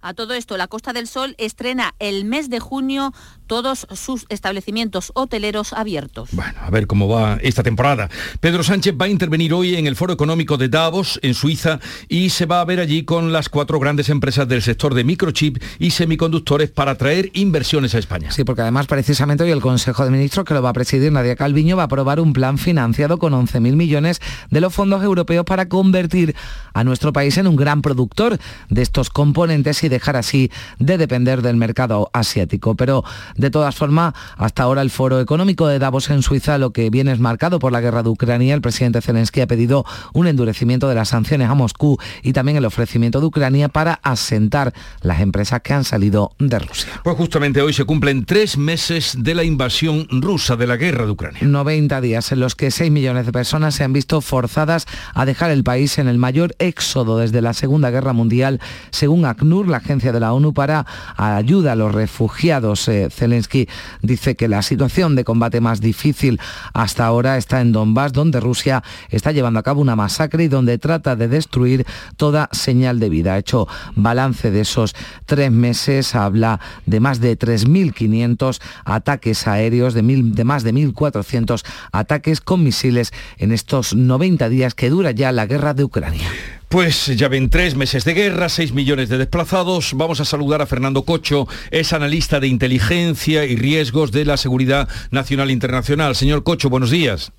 [0.00, 3.12] A todo esto, la Costa del Sol estrena el mes de junio
[3.46, 6.30] todos sus establecimientos hoteleros abiertos.
[6.60, 8.08] A ver cómo va esta temporada.
[8.40, 12.30] Pedro Sánchez va a intervenir hoy en el Foro Económico de Davos, en Suiza, y
[12.30, 15.90] se va a ver allí con las cuatro grandes empresas del sector de microchip y
[15.90, 18.30] semiconductores para atraer inversiones a España.
[18.30, 21.36] Sí, porque además precisamente hoy el Consejo de Ministros, que lo va a presidir Nadia
[21.36, 25.68] Calviño, va a aprobar un plan financiado con 11.000 millones de los fondos europeos para
[25.68, 26.34] convertir
[26.74, 30.98] a nuestro país en un gran productor de estos componentes y de dejar así de
[30.98, 32.74] depender del mercado asiático.
[32.74, 33.02] Pero
[33.36, 37.12] de todas formas, hasta ahora el foro económico de Davos en Suiza, lo que viene
[37.12, 40.94] es marcado por la guerra de Ucrania, el presidente Zelensky ha pedido un endurecimiento de
[40.94, 44.72] las sanciones a Moscú y también el ofrecimiento de Ucrania para asentar
[45.02, 46.88] las empresas que han salido de Rusia.
[47.04, 51.12] Pues justamente hoy se cumplen tres meses de la invasión rusa, de la guerra de
[51.12, 51.40] Ucrania.
[51.42, 55.50] 90 días en los que 6 millones de personas se han visto forzadas a dejar
[55.50, 60.12] el país en el mayor éxodo desde la Segunda Guerra Mundial, según ACNUR, la agencia
[60.12, 62.88] de la ONU para ayuda a los refugiados.
[62.88, 63.68] Eh, Zelensky
[64.02, 66.40] dice que la situación de combate más difícil
[66.72, 70.78] hasta ahora está en Donbass, donde Rusia está llevando a cabo una masacre y donde
[70.78, 71.84] trata de destruir
[72.16, 73.34] toda señal de vida.
[73.34, 80.02] Ha hecho balance de esos tres meses, habla de más de 3.500 ataques aéreos, de,
[80.02, 85.32] mil, de más de 1.400 ataques con misiles en estos 90 días que dura ya
[85.32, 86.28] la guerra de Ucrania.
[86.68, 89.92] Pues ya ven tres meses de guerra, seis millones de desplazados.
[89.94, 94.88] Vamos a saludar a Fernando Cocho, es analista de inteligencia y riesgos de la seguridad
[95.12, 96.16] nacional e internacional.
[96.16, 97.32] Señor Cocho, buenos días.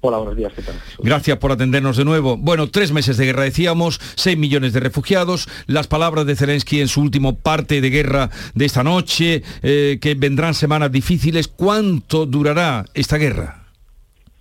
[0.00, 0.74] Hola, buenos días, ¿qué tal?
[0.98, 2.36] Gracias por atendernos de nuevo.
[2.36, 6.88] Bueno, tres meses de guerra decíamos, seis millones de refugiados, las palabras de Zelensky en
[6.88, 11.46] su último parte de guerra de esta noche, eh, que vendrán semanas difíciles.
[11.46, 13.61] ¿Cuánto durará esta guerra?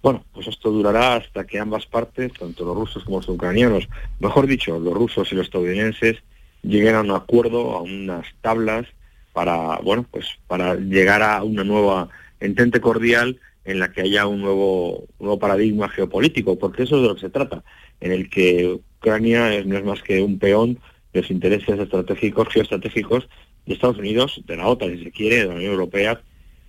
[0.01, 3.87] Bueno, pues esto durará hasta que ambas partes, tanto los rusos como los ucranianos,
[4.19, 6.17] mejor dicho, los rusos y los estadounidenses,
[6.63, 8.87] lleguen a un acuerdo, a unas tablas
[9.33, 12.09] para, bueno, pues para llegar a una nueva
[12.39, 17.07] entente cordial en la que haya un nuevo, nuevo paradigma geopolítico, porque eso es de
[17.07, 17.63] lo que se trata,
[17.99, 20.79] en el que Ucrania no es más que un peón
[21.13, 23.29] de los intereses estratégicos, geoestratégicos
[23.67, 26.21] de Estados Unidos, de la OTAN, si se quiere, de la Unión Europea,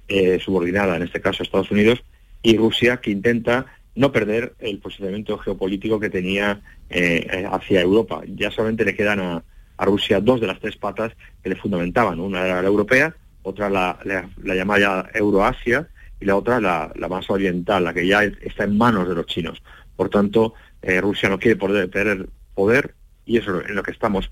[0.09, 2.03] eh, subordinada, en este caso Estados Unidos,
[2.43, 8.23] y Rusia, que intenta no perder el posicionamiento geopolítico que tenía eh, hacia Europa.
[8.27, 9.45] Ya solamente le quedan a,
[9.79, 12.21] Rusia dos de las tres patas que le fundamentaban.
[12.21, 15.89] Una era la europea, otra la, la, llamada Euroasia
[16.21, 19.61] y la otra la, más oriental, la que ya está en manos de los chinos.
[19.97, 22.95] Por tanto, eh, Rusia no quiere perder poder
[23.27, 24.31] y eso es en lo que estamos.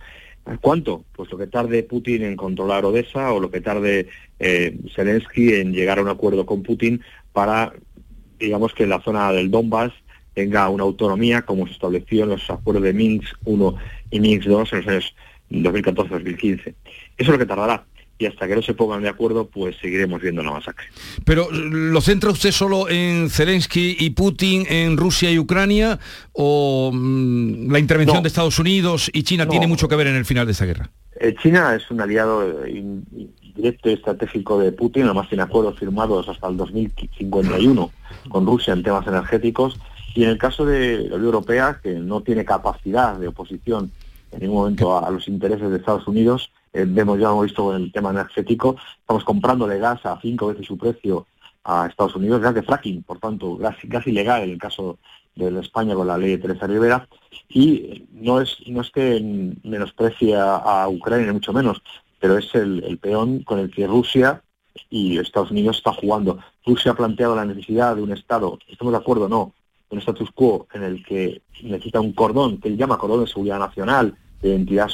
[0.61, 1.05] ¿Cuánto?
[1.15, 5.73] Pues lo que tarde Putin en controlar Odessa o lo que tarde eh, Zelensky en
[5.73, 7.73] llegar a un acuerdo con Putin para
[8.41, 9.93] digamos que la zona del Donbass
[10.35, 13.57] tenga una autonomía como se estableció en los acuerdos de Minsk I
[14.11, 15.15] y Minsk II en los años
[15.51, 16.61] 2014-2015.
[16.61, 16.75] Eso
[17.19, 17.85] es lo que tardará.
[18.19, 20.85] Y hasta que no se pongan de acuerdo, pues seguiremos viendo la masacre.
[21.25, 25.99] Pero ¿lo centra usted solo en Zelensky y Putin, en Rusia y Ucrania?
[26.33, 30.27] ¿O mm, la intervención de Estados Unidos y China tiene mucho que ver en el
[30.27, 30.91] final de esta guerra?
[31.19, 32.85] Eh, China es un aliado eh,
[33.61, 37.91] directo estratégico de Putin, además tiene acuerdos firmados hasta el 2051
[38.29, 39.79] con Rusia en temas energéticos.
[40.15, 43.93] Y en el caso de la Unión Europea, que no tiene capacidad de oposición
[44.33, 47.77] en ningún momento a, los intereses de Estados Unidos, eh, vemos ya hemos visto con
[47.77, 51.27] el tema energético, estamos comprándole gas a cinco veces su precio
[51.65, 54.99] a Estados Unidos, gas de fracking, por tanto, gas, gas ilegal en el caso
[55.35, 57.09] de España con la ley de Teresa Rivera,
[57.49, 61.83] y no es, no es que menosprecie a, Ucrania, ni mucho menos,
[62.21, 64.43] pero es el, peón con el que Rusia
[64.91, 66.39] y Estados Unidos está jugando.
[66.65, 69.55] Rusia ha planteado la necesidad de un Estado, ¿estamos de acuerdo o no?
[69.89, 73.59] Un status quo en el que necesita un cordón, que él llama cordón de seguridad
[73.59, 74.89] nacional, de identidad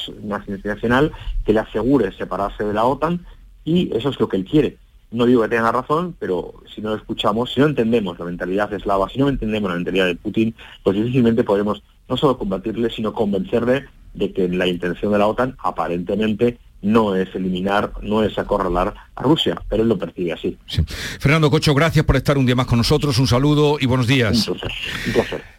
[0.63, 1.11] nacional,
[1.45, 3.23] que le asegure separarse de la OTAN,
[3.63, 4.77] y eso es lo que él quiere.
[5.11, 8.73] No digo que tenga razón, pero si no lo escuchamos, si no entendemos la mentalidad
[8.73, 13.13] eslava, si no entendemos la mentalidad de Putin, pues difícilmente podremos no solo combatirle, sino
[13.13, 18.93] convencerle de que la intención de la OTAN aparentemente no es eliminar, no es acorralar
[19.15, 20.57] a Rusia, pero él lo percibe así.
[21.19, 24.49] Fernando Cocho, gracias por estar un día más con nosotros, un saludo y buenos días.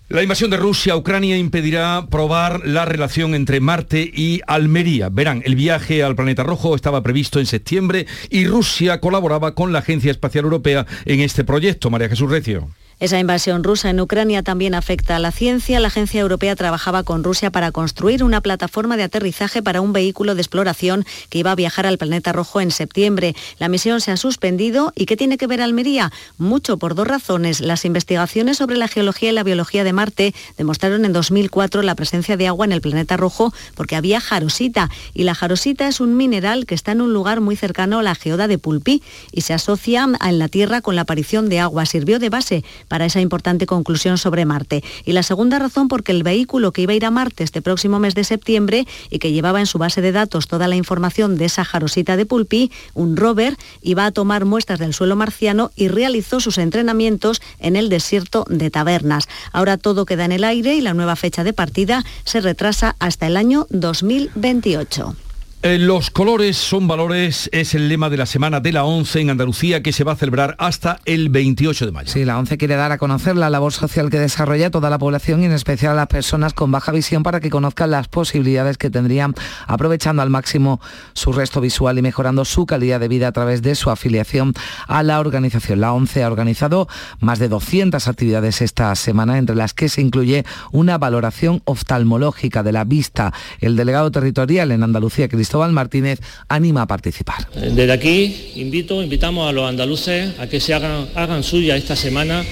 [0.08, 5.10] La invasión de Rusia a Ucrania impedirá probar la relación entre Marte y Almería.
[5.10, 9.80] Verán, el viaje al planeta rojo estaba previsto en septiembre y Rusia colaboraba con la
[9.80, 11.90] Agencia Espacial Europea en este proyecto.
[11.90, 12.68] María Jesús Recio.
[13.00, 15.78] Esa invasión rusa en Ucrania también afecta a la ciencia.
[15.78, 20.34] La agencia europea trabajaba con Rusia para construir una plataforma de aterrizaje para un vehículo
[20.34, 23.36] de exploración que iba a viajar al planeta rojo en septiembre.
[23.60, 24.92] La misión se ha suspendido.
[24.96, 26.10] ¿Y qué tiene que ver Almería?
[26.38, 27.60] Mucho por dos razones.
[27.60, 32.36] Las investigaciones sobre la geología y la biología de Marte demostraron en 2004 la presencia
[32.36, 34.90] de agua en el planeta rojo porque había jarosita.
[35.14, 38.16] Y la jarosita es un mineral que está en un lugar muy cercano a la
[38.16, 41.86] geoda de Pulpí y se asocia en la Tierra con la aparición de agua.
[41.86, 44.82] Sirvió de base para esa importante conclusión sobre Marte.
[45.04, 47.98] Y la segunda razón porque el vehículo que iba a ir a Marte este próximo
[47.98, 51.44] mes de septiembre y que llevaba en su base de datos toda la información de
[51.44, 56.40] esa jarosita de Pulpí, un rover, iba a tomar muestras del suelo marciano y realizó
[56.40, 59.28] sus entrenamientos en el desierto de Tabernas.
[59.52, 63.26] Ahora todo queda en el aire y la nueva fecha de partida se retrasa hasta
[63.26, 65.27] el año 2028.
[65.60, 69.30] Eh, los colores son valores, es el lema de la semana de la 11 en
[69.30, 72.12] Andalucía que se va a celebrar hasta el 28 de mayo.
[72.12, 75.42] Sí, la 11 quiere dar a conocer la labor social que desarrolla toda la población
[75.42, 78.88] y en especial a las personas con baja visión para que conozcan las posibilidades que
[78.88, 79.34] tendrían
[79.66, 80.80] aprovechando al máximo
[81.12, 84.54] su resto visual y mejorando su calidad de vida a través de su afiliación
[84.86, 85.80] a la organización.
[85.80, 86.86] La 11 ha organizado
[87.18, 92.70] más de 200 actividades esta semana, entre las que se incluye una valoración oftalmológica de
[92.70, 93.32] la vista.
[93.58, 97.48] El delegado territorial en Andalucía, Cristóbal Martínez, anima a participar.
[97.54, 102.44] Desde aquí invito, invitamos a los andaluces a que se hagan, hagan suya esta semana,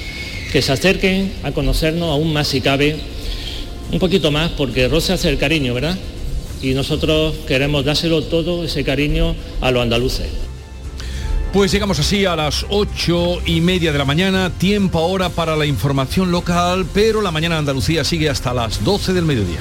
[0.51, 2.97] que se acerquen a conocernos aún más si cabe,
[3.93, 5.95] un poquito más, porque roce hace el cariño, ¿verdad?
[6.63, 10.29] Y nosotros queremos dárselo todo ese cariño a los andaluces.
[11.53, 15.67] Pues llegamos así a las ocho y media de la mañana, tiempo ahora para la
[15.67, 19.61] información local, pero la mañana de Andalucía sigue hasta las 12 del mediodía.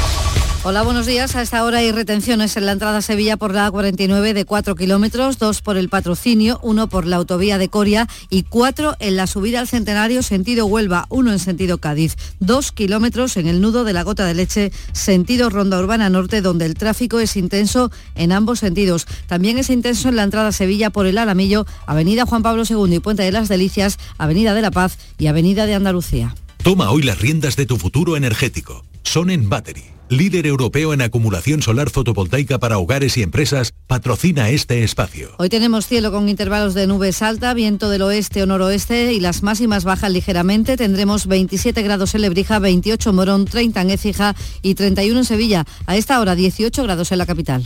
[0.63, 1.35] Hola, buenos días.
[1.35, 4.75] A esta hora hay retenciones en la entrada a Sevilla por la A49 de 4
[4.75, 9.25] kilómetros, dos por el patrocinio, uno por la autovía de Coria y cuatro en la
[9.25, 13.93] subida al Centenario sentido Huelva, uno en sentido Cádiz, dos kilómetros en el nudo de
[13.93, 18.59] la Gota de Leche sentido Ronda Urbana Norte, donde el tráfico es intenso en ambos
[18.59, 19.07] sentidos.
[19.25, 22.97] También es intenso en la entrada a Sevilla por el Alamillo, Avenida Juan Pablo II
[22.97, 26.35] y Puente de las Delicias, Avenida de la Paz y Avenida de Andalucía.
[26.63, 28.85] Toma hoy las riendas de tu futuro energético.
[29.01, 34.83] Son en Battery líder europeo en acumulación solar fotovoltaica para hogares y empresas, patrocina este
[34.83, 35.29] espacio.
[35.37, 39.41] Hoy tenemos cielo con intervalos de nubes alta, viento del oeste o noroeste y las
[39.41, 40.75] máximas bajan ligeramente.
[40.75, 45.65] Tendremos 27 grados en Lebrija, 28 en Morón, 30 en Écija y 31 en Sevilla.
[45.85, 47.65] A esta hora 18 grados en la capital.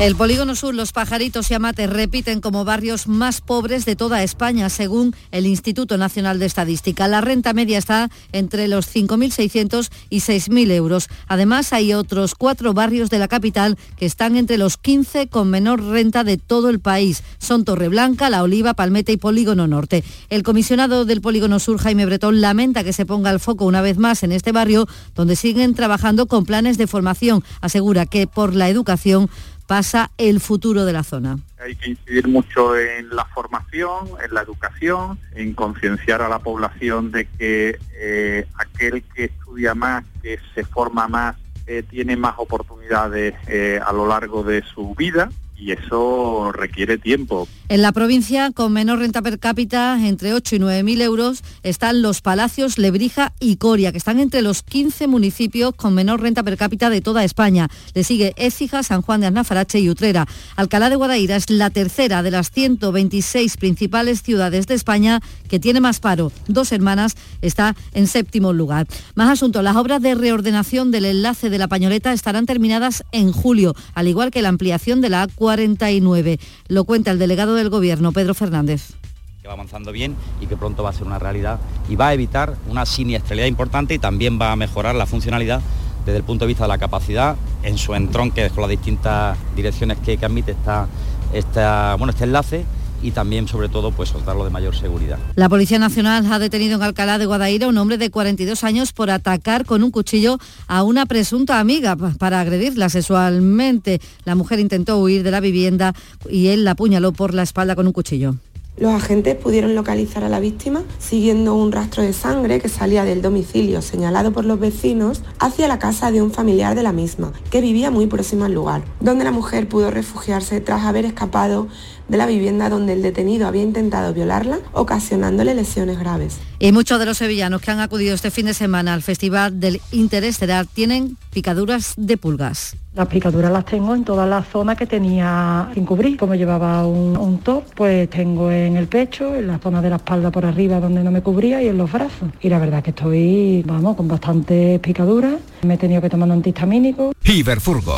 [0.00, 4.70] el Polígono Sur, Los Pajaritos y Amate repiten como barrios más pobres de toda España,
[4.70, 7.06] según el Instituto Nacional de Estadística.
[7.06, 11.08] La renta media está entre los 5.600 y 6.000 euros.
[11.28, 15.84] Además, hay otros cuatro barrios de la capital que están entre los 15 con menor
[15.84, 17.22] renta de todo el país.
[17.36, 20.02] Son Torreblanca, La Oliva, Palmeta y Polígono Norte.
[20.30, 23.98] El comisionado del Polígono Sur, Jaime Bretón, lamenta que se ponga el foco una vez
[23.98, 27.44] más en este barrio, donde siguen trabajando con planes de formación.
[27.60, 29.28] Asegura que por la educación
[29.70, 31.38] pasa el futuro de la zona.
[31.60, 37.12] Hay que incidir mucho en la formación, en la educación, en concienciar a la población
[37.12, 41.36] de que eh, aquel que estudia más, que se forma más,
[41.68, 45.30] eh, tiene más oportunidades eh, a lo largo de su vida
[45.60, 47.46] y eso requiere tiempo.
[47.68, 52.02] En la provincia con menor renta per cápita, entre 8 y 9 mil euros, están
[52.02, 56.56] los Palacios, Lebrija y Coria, que están entre los 15 municipios con menor renta per
[56.56, 57.68] cápita de toda España.
[57.94, 60.26] Le sigue Écija, San Juan de Aznafarache y Utrera.
[60.56, 65.80] Alcalá de Guadaira es la tercera de las 126 principales ciudades de España que tiene
[65.80, 66.32] más paro.
[66.48, 68.86] Dos hermanas está en séptimo lugar.
[69.14, 73.76] Más asunto, las obras de reordenación del enlace de la Pañoleta estarán terminadas en julio,
[73.94, 76.38] al igual que la ampliación de la A49.
[76.68, 78.94] Lo cuenta el delegado de del Gobierno, Pedro Fernández
[79.42, 82.14] que va avanzando bien y que pronto va a ser una realidad y va a
[82.14, 85.62] evitar una siniestralidad importante y también va a mejorar la funcionalidad
[86.04, 89.96] desde el punto de vista de la capacidad en su entronque con las distintas direcciones
[89.98, 90.88] que, que admite esta,
[91.32, 92.64] esta, bueno, este enlace
[93.02, 95.18] y también sobre todo pues dotarlo de mayor seguridad.
[95.36, 99.10] La Policía Nacional ha detenido en Alcalá de Guadaira un hombre de 42 años por
[99.10, 104.00] atacar con un cuchillo a una presunta amiga para agredirla sexualmente.
[104.24, 105.94] La mujer intentó huir de la vivienda
[106.28, 108.36] y él la apuñaló por la espalda con un cuchillo.
[108.80, 113.20] Los agentes pudieron localizar a la víctima siguiendo un rastro de sangre que salía del
[113.20, 117.60] domicilio señalado por los vecinos hacia la casa de un familiar de la misma, que
[117.60, 121.68] vivía muy próximo al lugar, donde la mujer pudo refugiarse tras haber escapado
[122.10, 126.40] de la vivienda donde el detenido había intentado violarla, ocasionándole lesiones graves.
[126.58, 129.80] Y muchos de los sevillanos que han acudido este fin de semana al Festival del
[129.92, 132.76] Interestelar tienen picaduras de pulgas.
[132.94, 136.16] Las picaduras las tengo en todas las zonas que tenía sin cubrir.
[136.18, 139.96] Como llevaba un, un, top, pues tengo en el pecho, en la zona de la
[139.96, 142.28] espalda por arriba donde no me cubría y en los brazos.
[142.40, 145.36] Y la verdad que estoy, vamos, con bastantes picaduras.
[145.62, 147.12] Me he tenido que tomar un antihistamínico.
[147.24, 147.94] Iberfurgo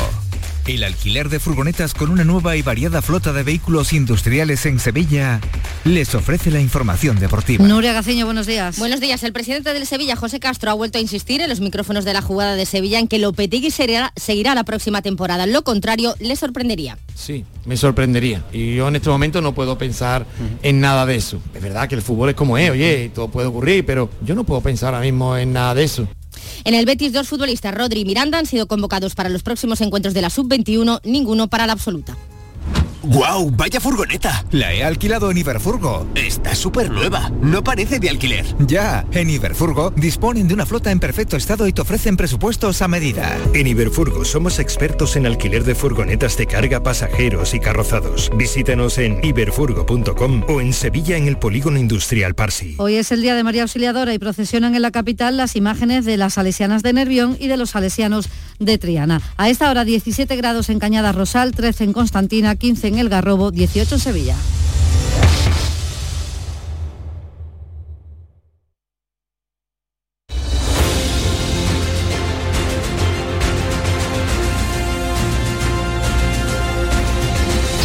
[0.67, 5.41] el alquiler de furgonetas con una nueva y variada flota de vehículos industriales en Sevilla,
[5.83, 7.65] les ofrece la información deportiva.
[7.65, 8.79] Nuria Gaceño, buenos días.
[8.79, 9.23] Buenos días.
[9.23, 12.21] El presidente del Sevilla, José Castro, ha vuelto a insistir en los micrófonos de la
[12.21, 15.45] jugada de Sevilla en que Lopetegui seguirá, seguirá la próxima temporada.
[15.45, 16.97] Lo contrario, le sorprendería.
[17.13, 18.43] Sí, me sorprendería.
[18.53, 20.25] Y yo en este momento no puedo pensar
[20.61, 21.41] en nada de eso.
[21.53, 24.43] Es verdad que el fútbol es como es, oye, todo puede ocurrir, pero yo no
[24.43, 26.07] puedo pensar ahora mismo en nada de eso.
[26.65, 30.13] En el Betis, dos futbolistas, Rodri y Miranda, han sido convocados para los próximos encuentros
[30.13, 32.15] de la Sub-21, ninguno para la absoluta.
[33.05, 33.51] ¡Guau!
[33.51, 34.45] ¡Vaya furgoneta!
[34.51, 36.07] La he alquilado en Iberfurgo.
[36.15, 37.29] Está súper nueva.
[37.41, 38.45] No parece de alquiler.
[38.65, 42.87] Ya, en Iberfurgo disponen de una flota en perfecto estado y te ofrecen presupuestos a
[42.87, 43.37] medida.
[43.53, 48.31] En Iberfurgo somos expertos en alquiler de furgonetas de carga, pasajeros y carrozados.
[48.37, 52.75] Visítanos en iberfurgo.com o en Sevilla en el Polígono Industrial Parsi.
[52.77, 56.15] Hoy es el día de María Auxiliadora y procesionan en la capital las imágenes de
[56.15, 58.29] las salesianas de Nervión y de los salesianos
[58.59, 59.21] de Triana.
[59.35, 63.51] A esta hora 17 grados en Cañada Rosal, 13 en Constantina, 15 en El Garrobo,
[63.51, 64.35] 18 en Sevilla.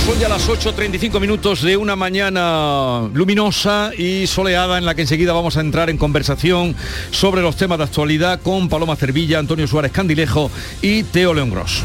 [0.09, 5.35] Son ya las 8.35 minutos de una mañana luminosa y soleada en la que enseguida
[5.35, 6.75] vamos a entrar en conversación
[7.11, 10.51] sobre los temas de actualidad con Paloma Cervilla, Antonio Suárez Candilejo
[10.81, 11.85] y Teo León Gros.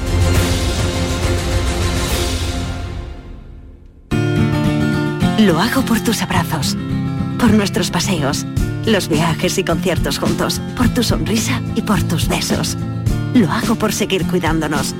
[5.43, 6.77] Lo hago por tus abrazos,
[7.37, 8.45] por nuestros paseos,
[8.85, 12.77] los viajes y conciertos juntos, por tu sonrisa y por tus besos.
[13.33, 14.95] Lo hago por seguir cuidándonos.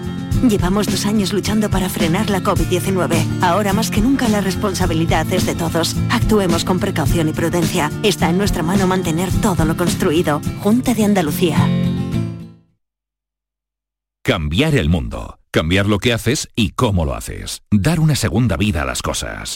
[0.45, 3.41] Llevamos dos años luchando para frenar la COVID-19.
[3.41, 5.95] Ahora más que nunca la responsabilidad es de todos.
[6.09, 7.89] Actuemos con precaución y prudencia.
[8.03, 10.41] Está en nuestra mano mantener todo lo construido.
[10.59, 11.69] Junta de Andalucía.
[14.25, 15.39] Cambiar el mundo.
[15.51, 17.61] Cambiar lo que haces y cómo lo haces.
[17.71, 19.55] Dar una segunda vida a las cosas.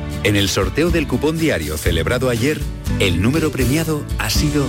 [0.23, 2.59] En el sorteo del cupón diario celebrado ayer,
[2.99, 4.67] el número premiado ha sido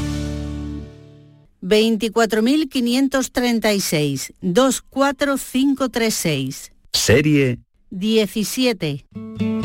[1.61, 6.73] 24.536 24536.
[6.93, 7.59] serie.
[7.91, 9.05] 17.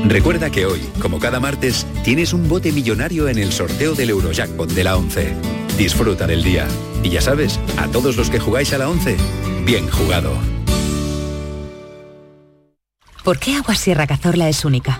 [0.06, 4.70] Recuerda que hoy, como cada martes, tienes un bote millonario en el sorteo del Eurojackpot
[4.70, 5.34] de la 11.
[5.78, 6.68] Disfruta del día.
[7.04, 9.16] Y ya sabes, a todos los que jugáis a la 11,
[9.64, 10.34] bien jugado.
[13.24, 15.00] ¿Por qué Agua Sierra Cazorla es única?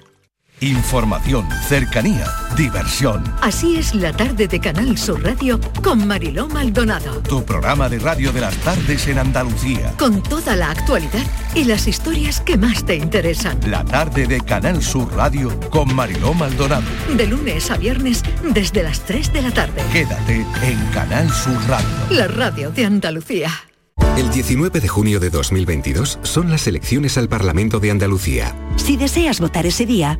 [0.63, 3.23] Información, cercanía, diversión.
[3.41, 7.19] Así es la tarde de Canal Sur Radio con Mariló Maldonado.
[7.23, 9.91] Tu programa de radio de las tardes en Andalucía.
[9.97, 13.57] Con toda la actualidad y las historias que más te interesan.
[13.65, 16.85] La tarde de Canal Sur Radio con Mariló Maldonado.
[17.17, 18.21] De lunes a viernes
[18.53, 19.81] desde las 3 de la tarde.
[19.91, 21.89] Quédate en Canal Sur Radio.
[22.11, 23.49] La radio de Andalucía.
[24.17, 28.55] El 19 de junio de 2022 son las elecciones al Parlamento de Andalucía.
[28.75, 30.19] Si deseas votar ese día,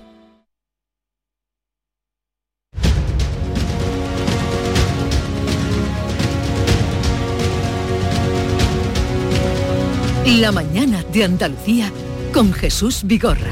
[10.25, 11.91] La mañana de Andalucía
[12.31, 13.49] con Jesús Vigorra.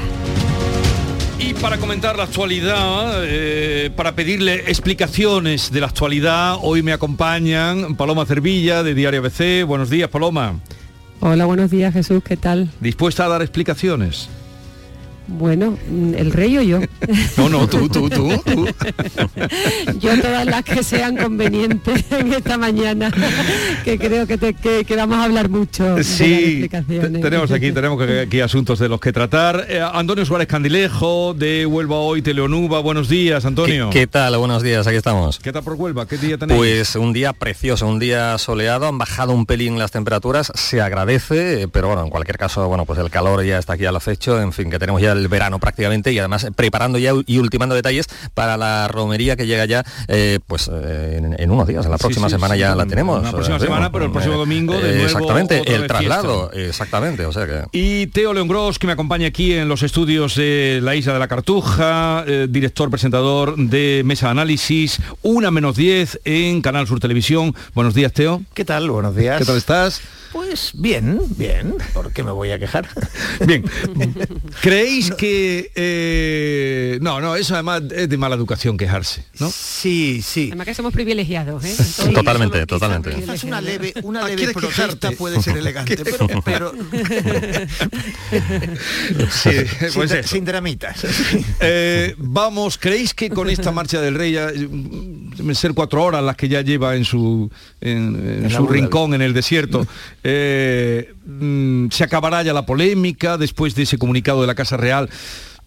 [1.40, 7.96] Y para comentar la actualidad, eh, para pedirle explicaciones de la actualidad, hoy me acompañan
[7.96, 9.64] Paloma Cervilla de Diario ABC.
[9.66, 10.60] Buenos días, Paloma.
[11.18, 12.70] Hola, buenos días Jesús, ¿qué tal?
[12.80, 14.28] ¿Dispuesta a dar explicaciones?
[15.32, 16.80] Bueno, mm, el rey o yo.
[17.36, 18.28] No, no, tú, tú, tú.
[18.44, 18.66] tú.
[20.00, 23.10] yo todas las que sean convenientes en esta mañana,
[23.84, 26.68] que creo que, te- que- que vamos a hablar mucho de las Sí,
[27.20, 29.66] tenemos aquí, tenemos que- aquí asuntos de los que tratar.
[29.68, 32.80] Eh, Antonio Suárez Candilejo, de Huelva Hoy, Teleonuba.
[32.80, 33.90] Buenos días, Antonio.
[33.90, 34.36] ¿Qué tal?
[34.36, 35.38] Buenos días, aquí estamos.
[35.38, 36.06] ¿Qué tal por Huelva?
[36.06, 36.58] ¿Qué día tenéis?
[36.58, 41.62] Pues un día precioso, un día soleado, han bajado un pelín las temperaturas, se agradece,
[41.62, 44.40] eh, pero bueno, en cualquier caso, bueno, pues el calor ya está aquí al acecho,
[44.40, 47.74] en fin, que tenemos ya el verano prácticamente y además eh, preparando ya y ultimando
[47.74, 51.90] detalles para la romería que llega ya, eh, pues eh, en, en unos días, en
[51.90, 53.22] la próxima sí, semana sí, ya la en tenemos.
[53.22, 56.50] la próxima eh, semana, pero el próximo eh, domingo de eh, nuevo Exactamente, el traslado,
[56.52, 57.64] exactamente, o sea que...
[57.72, 61.18] Y Teo León Gros, que me acompaña aquí en los estudios de la Isla de
[61.18, 67.54] la Cartuja, eh, director, presentador de Mesa Análisis, una menos 10 en Canal Sur Televisión.
[67.74, 68.42] Buenos días, Teo.
[68.54, 68.90] ¿Qué tal?
[68.90, 69.38] Buenos días.
[69.38, 70.00] ¿Qué tal estás?
[70.32, 71.74] Pues bien, bien.
[71.92, 72.86] ¿Por qué me voy a quejar?
[73.44, 73.64] Bien.
[74.62, 75.70] ¿Creéis que...
[75.74, 79.50] eh, no, no, eso además es de mala educación quejarse, ¿no?
[79.50, 80.48] Sí, sí.
[80.48, 81.74] Además que somos privilegiados, ¿eh?
[82.12, 83.14] Totalmente, totalmente.
[83.14, 86.72] Quizás una leve, una Ah, leve ¿quieres protesta puede ser elegante, pero, pero
[89.30, 90.28] Sí, sin, pues eso.
[90.28, 91.06] sin dramitas.
[91.62, 96.22] Eh, vamos, ¿creéis que con esta marcha del rey, ya, mm, deben ser cuatro horas
[96.22, 99.86] las que ya lleva en su, en, en En su rincón en el desierto,
[100.24, 104.89] eh, mm, se acabará ya la polémica después de ese comunicado de la Casa Real?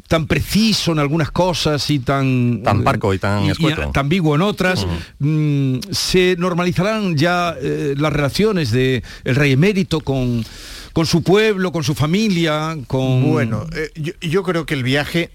[0.07, 3.89] Tan preciso en algunas cosas y tan Tan parco y tan escueto.
[3.91, 4.85] tan ambiguo en otras
[5.19, 10.45] mm, se normalizarán ya eh, las relaciones de el rey emérito con
[10.91, 15.31] con su pueblo con su familia con Bueno, eh, yo, yo creo que el viaje,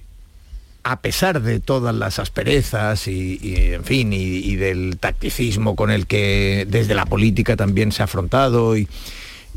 [0.85, 5.91] a pesar de todas las asperezas y, y, en fin, y, y del tacticismo con
[5.91, 8.87] el que desde la política también se ha afrontado, y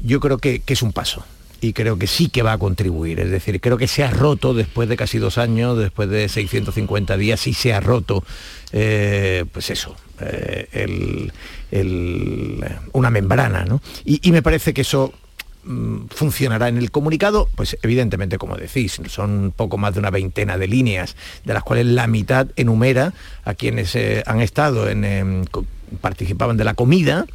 [0.03, 1.23] yo creo que, que es un paso.
[1.61, 3.19] Y creo que sí que va a contribuir.
[3.19, 7.17] Es decir, creo que se ha roto después de casi dos años, después de 650
[7.17, 8.23] días, sí se ha roto,
[8.71, 11.29] eh, pues eso, eh,
[12.93, 13.79] una membrana, ¿no?
[14.03, 15.13] Y, me parece que eso
[15.63, 20.57] mm, funcionará en el comunicado, pues evidentemente como decís, son poco más de una veintena
[20.57, 23.13] de líneas, de las cuales la mitad enumera
[23.45, 25.47] a quienes eh, han estado en,
[26.01, 27.25] participaban de la comida,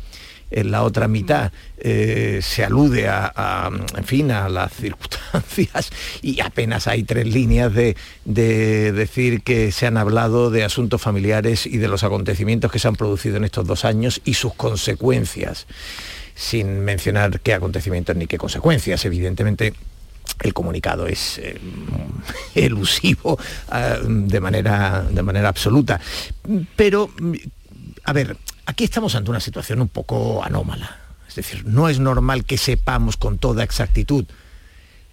[0.50, 3.70] en la otra mitad eh, se alude a,
[4.04, 5.90] fin, a las circunstancias
[6.22, 11.66] y apenas hay tres líneas de, de decir que se han hablado de asuntos familiares
[11.66, 15.66] y de los acontecimientos que se han producido en estos dos años y sus consecuencias,
[16.34, 19.04] sin mencionar qué acontecimientos ni qué consecuencias.
[19.04, 19.74] Evidentemente,
[20.40, 21.58] el comunicado es eh,
[22.54, 23.38] elusivo
[23.68, 26.00] ah, de, manera, de manera absoluta.
[26.76, 27.10] Pero,
[28.04, 28.36] a ver,
[28.66, 30.98] aquí estamos ante una situación un poco anómala.
[31.28, 34.26] Es decir, no es normal que sepamos con toda exactitud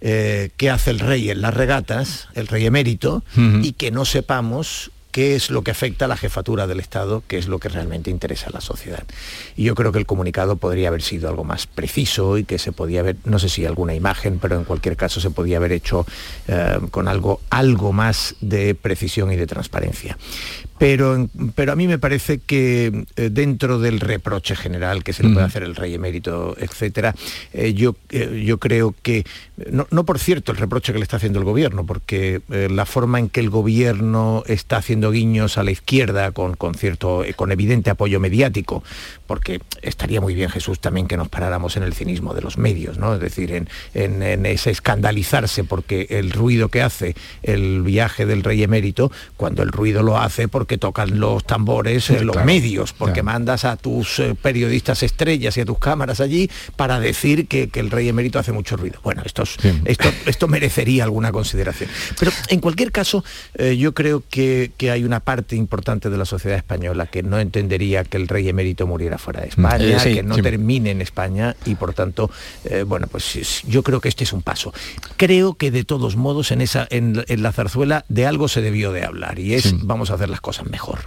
[0.00, 4.90] eh, qué hace el rey en las regatas, el rey emérito, y que no sepamos
[5.14, 8.10] qué es lo que afecta a la jefatura del Estado, qué es lo que realmente
[8.10, 9.04] interesa a la sociedad.
[9.54, 12.72] Y yo creo que el comunicado podría haber sido algo más preciso y que se
[12.72, 16.04] podía haber, no sé si alguna imagen, pero en cualquier caso se podía haber hecho
[16.48, 20.18] eh, con algo, algo más de precisión y de transparencia.
[20.78, 25.30] Pero, pero a mí me parece que eh, dentro del reproche general que se le
[25.32, 27.14] puede hacer el rey emérito, etcétera,
[27.52, 29.24] eh, yo, eh, yo creo que,
[29.70, 32.86] no, no por cierto el reproche que le está haciendo el gobierno, porque eh, la
[32.86, 37.52] forma en que el gobierno está haciendo guiños a la izquierda con, con cierto, con
[37.52, 38.82] evidente apoyo mediático,
[39.26, 42.98] porque estaría muy bien Jesús también que nos paráramos en el cinismo de los medios,
[42.98, 43.14] ¿no?
[43.14, 48.42] Es decir, en, en- en ese escandalizarse porque el ruido que hace el viaje del
[48.42, 52.46] rey emérito, cuando el ruido lo hace porque tocan los tambores eh, Sí, los claro,
[52.46, 53.24] medios, porque claro.
[53.26, 57.80] mandas a tus eh, periodistas estrellas y a tus cámaras allí para decir que, que
[57.80, 59.00] el rey emérito hace mucho ruido.
[59.02, 61.90] Bueno, esto, es- esto, esto merecería alguna consideración.
[62.18, 66.24] Pero en cualquier caso, eh, yo creo que, que hay una parte importante de la
[66.24, 70.14] sociedad española que no entendería que el rey emérito muriera fuera de España, Eh, sí,
[70.14, 70.42] que no sí.
[70.42, 72.30] termine en España y por tanto,
[72.64, 74.72] eh, bueno, pues es- yo creo que este es un paso.
[75.16, 78.92] Creo que de todos modos en, esa, en, en la zarzuela de algo se debió
[78.92, 81.00] de hablar y es vamos a hacer las cosas mejor.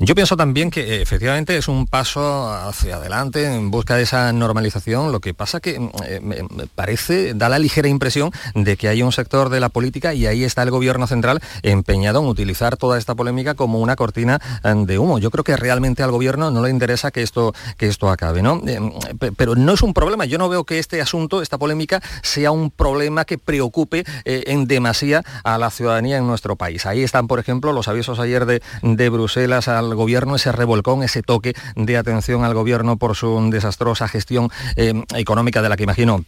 [0.00, 4.32] Yo pienso también que eh, efectivamente es un paso hacia adelante en busca de esa
[4.32, 5.12] normalización.
[5.12, 9.02] Lo que pasa que mm, eh, me parece, da la ligera impresión de que hay
[9.02, 12.98] un sector de la política y ahí está el gobierno central empeñado en utilizar toda
[12.98, 15.18] esta polémica como una cortina eh, de humo.
[15.18, 18.60] Yo creo que realmente al gobierno no le interesa que esto, que esto acabe, ¿no?
[18.66, 18.78] Eh,
[19.18, 20.24] pe- Pero no es un problema.
[20.24, 25.22] Yo no veo que este asunto, esta polémica, sea un problema que preocupe en demasía
[25.44, 26.86] a la ciudadanía en nuestro país.
[26.86, 31.22] Ahí están, por ejemplo, los avisos ayer de, de Bruselas al gobierno, ese revolcón, ese
[31.22, 36.24] toque de atención al gobierno por su desastrosa gestión eh, económica de la que imagino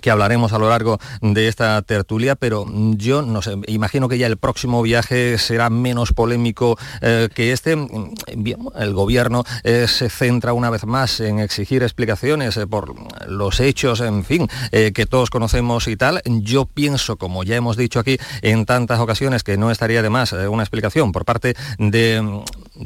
[0.00, 2.66] que hablaremos a lo largo de esta tertulia, pero
[2.96, 7.72] yo no sé, imagino que ya el próximo viaje será menos polémico eh, que este.
[7.72, 12.94] el gobierno eh, se centra una vez más en exigir explicaciones por
[13.28, 16.22] los hechos, en fin, que todos conocemos y tal.
[16.24, 20.32] Yo pienso, como ya hemos dicho aquí en tantas ocasiones, que no estaría de más
[20.32, 22.42] una explicación por parte de,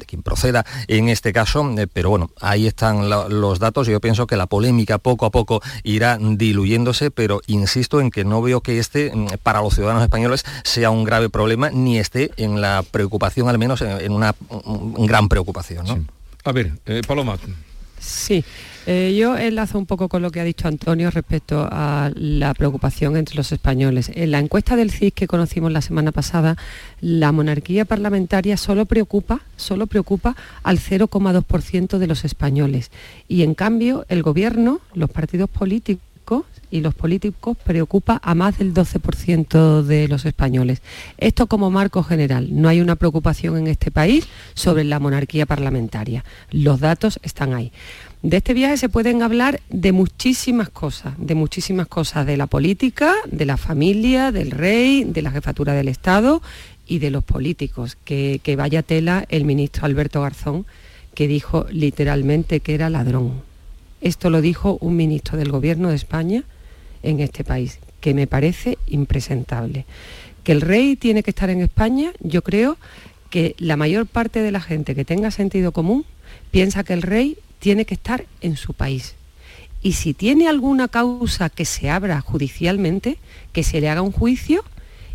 [0.06, 3.86] quien proceda en este caso, pero bueno, ahí están los datos.
[3.86, 8.42] Yo pienso que la polémica poco a poco irá diluyendo pero insisto en que no
[8.42, 12.60] veo que este, mm, para los ciudadanos españoles, sea un grave problema, ni esté en
[12.60, 14.34] la preocupación, al menos en una
[14.98, 16.08] gran preocupación.
[16.44, 17.38] A ver, eh, Paloma.
[18.00, 18.42] Sí,
[18.86, 23.18] eh, yo enlazo un poco con lo que ha dicho Antonio respecto a la preocupación
[23.18, 24.10] entre los españoles.
[24.14, 26.56] En la encuesta del CIS que conocimos la semana pasada,
[27.02, 32.90] la monarquía parlamentaria solo preocupa, solo preocupa al 0,2% de los españoles.
[33.28, 36.02] Y en cambio, el gobierno, los partidos políticos,
[36.70, 40.82] y los políticos preocupa a más del 12% de los españoles.
[41.18, 42.48] Esto como marco general.
[42.50, 46.24] No hay una preocupación en este país sobre la monarquía parlamentaria.
[46.50, 47.72] Los datos están ahí.
[48.22, 53.14] De este viaje se pueden hablar de muchísimas cosas, de muchísimas cosas, de la política,
[53.30, 56.42] de la familia, del rey, de la jefatura del Estado
[56.86, 57.96] y de los políticos.
[58.04, 60.66] Que, que vaya tela el ministro Alberto Garzón,
[61.14, 63.42] que dijo literalmente que era ladrón.
[64.00, 66.44] Esto lo dijo un ministro del Gobierno de España
[67.02, 69.84] en este país, que me parece impresentable.
[70.44, 72.78] Que el rey tiene que estar en España, yo creo
[73.30, 76.04] que la mayor parte de la gente que tenga sentido común
[76.50, 79.14] piensa que el rey tiene que estar en su país.
[79.82, 83.18] Y si tiene alguna causa que se abra judicialmente,
[83.52, 84.62] que se le haga un juicio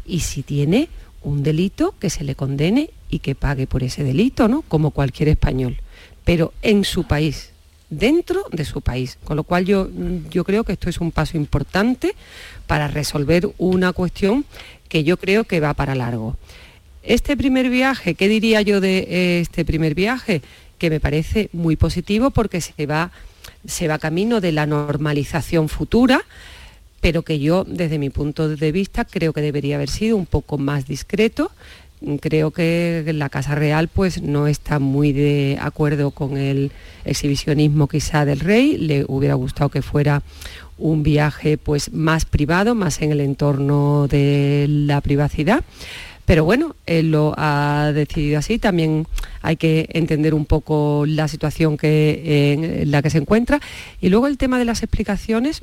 [0.05, 0.89] y si tiene
[1.21, 4.63] un delito, que se le condene y que pague por ese delito, ¿no?
[4.63, 5.77] Como cualquier español.
[6.23, 7.51] Pero en su país,
[7.89, 9.17] dentro de su país.
[9.23, 9.89] Con lo cual yo,
[10.29, 12.15] yo creo que esto es un paso importante
[12.67, 14.45] para resolver una cuestión
[14.89, 16.38] que yo creo que va para largo.
[17.03, 20.41] Este primer viaje, ¿qué diría yo de este primer viaje?
[20.77, 23.11] Que me parece muy positivo porque se va,
[23.65, 26.21] se va camino de la normalización futura,
[27.01, 30.57] pero que yo, desde mi punto de vista, creo que debería haber sido un poco
[30.57, 31.51] más discreto,
[32.22, 36.72] creo que la Casa Real pues no está muy de acuerdo con el
[37.06, 40.24] exhibicionismo quizá del rey, le hubiera gustado que fuera
[40.78, 45.64] un viaje pues más privado, más en el entorno de la privacidad.
[46.26, 48.58] Pero bueno, él lo ha decidido así.
[48.58, 49.06] También
[49.41, 53.60] hay que entender un poco la situación que, en la que se encuentra.
[54.01, 55.62] Y luego el tema de las explicaciones,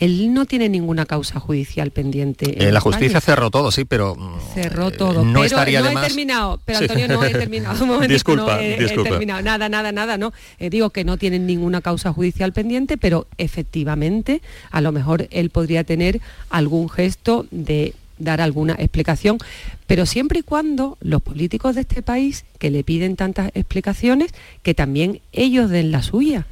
[0.00, 2.66] él no tiene ninguna causa judicial pendiente.
[2.66, 5.24] En la justicia cerró todo, sí, pero mm, cerró todo.
[5.24, 7.84] no pero estaría no he terminado, pero Antonio no he terminado.
[7.84, 9.10] Un disculpa, no he, disculpa.
[9.10, 9.42] terminado.
[9.42, 10.32] Nada, nada, nada, no.
[10.58, 15.50] Eh, digo que no tienen ninguna causa judicial pendiente, pero efectivamente, a lo mejor él
[15.50, 16.20] podría tener
[16.50, 19.38] algún gesto de dar alguna explicación,
[19.86, 24.32] pero siempre y cuando los políticos de este país que le piden tantas explicaciones,
[24.62, 26.46] que también ellos den la suya.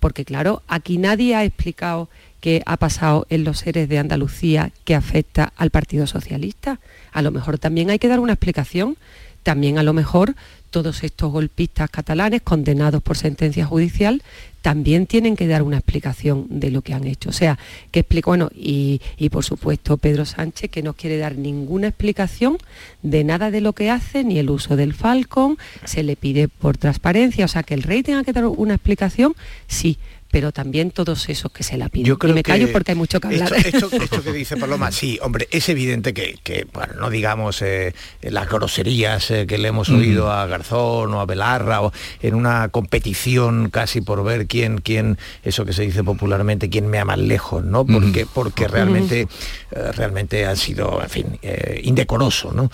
[0.00, 2.08] Porque claro, aquí nadie ha explicado
[2.40, 6.80] que ha pasado en los seres de Andalucía que afecta al Partido Socialista.
[7.12, 8.96] A lo mejor también hay que dar una explicación.
[9.42, 10.34] También a lo mejor
[10.70, 14.22] todos estos golpistas catalanes condenados por sentencia judicial
[14.60, 17.30] también tienen que dar una explicación de lo que han hecho.
[17.30, 17.58] O sea,
[17.90, 22.58] que explico, bueno, y, y, por supuesto Pedro Sánchez que no quiere dar ninguna explicación
[23.02, 26.76] de nada de lo que hace, ni el uso del Falcon, se le pide por
[26.76, 29.34] transparencia, o sea, que el rey tenga que dar una explicación,
[29.68, 29.96] sí,
[30.30, 32.06] pero también todos esos que se la piden.
[32.06, 33.52] Yo creo y me callo porque hay mucho que hablar.
[33.54, 38.48] Esto, esto, que dice Paloma, sí, hombre, es evidente que, bueno, no digamos eh, las
[38.48, 43.70] groserías eh, que le hemos oído a Garzón o a Belarra, o en una competición
[43.70, 47.64] casi por ver quién, quién, eso que se dice popularmente, quién me ama más lejos,
[47.64, 47.86] ¿no?
[47.86, 49.22] Porque, porque realmente,
[49.70, 51.38] eh, realmente ha sido, en fin,
[51.82, 52.70] indecoroso, ¿no?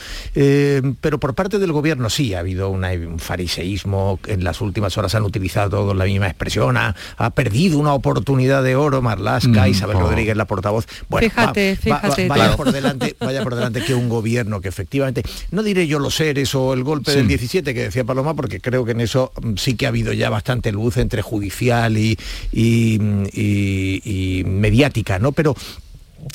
[1.01, 5.23] pero por parte del gobierno sí ha habido un fariseísmo, en las últimas horas han
[5.23, 10.35] utilizado todos la misma expresión, ha, ha perdido una oportunidad de oro, Marlasca, Isabel Rodríguez,
[10.35, 10.87] la portavoz.
[11.11, 12.27] Bueno, fíjate, fíjate.
[12.27, 16.15] vaya por delante, vaya por delante que un gobierno que efectivamente, no diré yo los
[16.15, 19.57] seres o el golpe del 17 que decía Paloma, porque creo que en eso mm,
[19.57, 22.19] sí que ha habido ya bastante luz entre judicial y,
[22.51, 22.99] y,
[24.05, 25.33] y mediática, ¿no?
[25.33, 25.55] Pero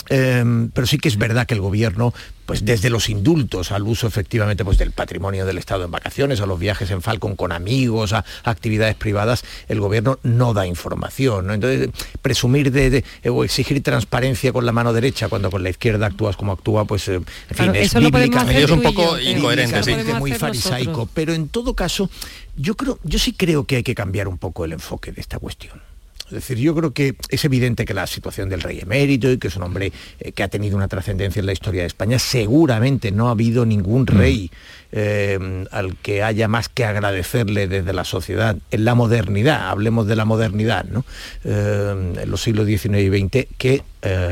[0.10, 2.14] Em, pero sí que es verdad que el gobierno,
[2.46, 6.46] pues desde los indultos al uso efectivamente pues, del patrimonio del Estado en vacaciones, a
[6.46, 11.52] los viajes en Falcon con amigos, a, actividades privadas, el gobierno no da información.
[11.52, 11.90] Entonces,
[12.22, 16.52] presumir de, o exigir transparencia con la mano derecha cuando con la izquierda actúas como
[16.52, 19.94] actúa, pues en fin, es, es un poco incoherente, sí.
[20.18, 21.08] muy farisaico.
[21.14, 22.10] Pero en todo caso,
[22.56, 25.40] yo creo, yo sí creo que hay que cambiar un poco el enfoque de esta
[25.40, 25.89] cuestión.
[26.30, 29.48] Es decir, yo creo que es evidente que la situación del rey emérito y que
[29.48, 33.12] es un hombre eh, que ha tenido una trascendencia en la historia de España, seguramente
[33.12, 34.52] no ha habido ningún rey
[34.92, 40.16] eh, al que haya más que agradecerle desde la sociedad en la modernidad, hablemos de
[40.16, 41.04] la modernidad, ¿no?
[41.44, 43.84] Eh, en los siglos XIX y XX que,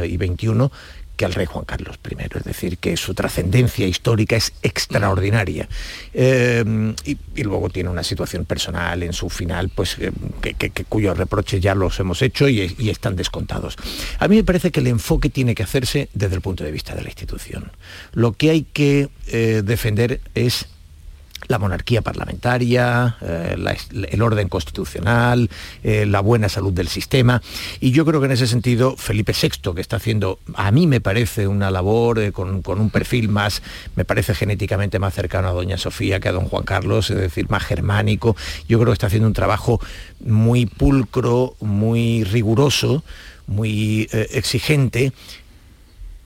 [0.07, 0.69] y XXI,
[1.17, 5.67] que al rey Juan Carlos I, es decir, que su trascendencia histórica es extraordinaria.
[6.13, 10.11] Eh, y, luego tiene una situación personal en su final, pues eh,
[10.41, 13.77] que, cuyos reproches ya los hemos hecho y, y están descontados.
[14.19, 16.95] A mí me parece que el enfoque tiene que hacerse desde el punto de vista
[16.95, 17.71] de la institución.
[18.13, 20.67] Lo que hay que eh, defender es
[21.47, 23.55] la monarquía parlamentaria, eh,
[24.09, 25.49] el orden constitucional,
[25.83, 27.41] eh, la buena salud del sistema.
[27.79, 31.01] Y yo creo que en ese sentido Felipe VI, que está haciendo, a mí me
[31.01, 33.61] parece una labor eh, con, con un perfil más,
[33.95, 37.49] me parece genéticamente más cercano a doña Sofía que a don Juan Carlos, es decir,
[37.49, 38.35] más germánico.
[38.67, 39.79] Yo creo que está haciendo un trabajo
[40.19, 43.03] muy pulcro, muy riguroso,
[43.47, 45.13] muy exigente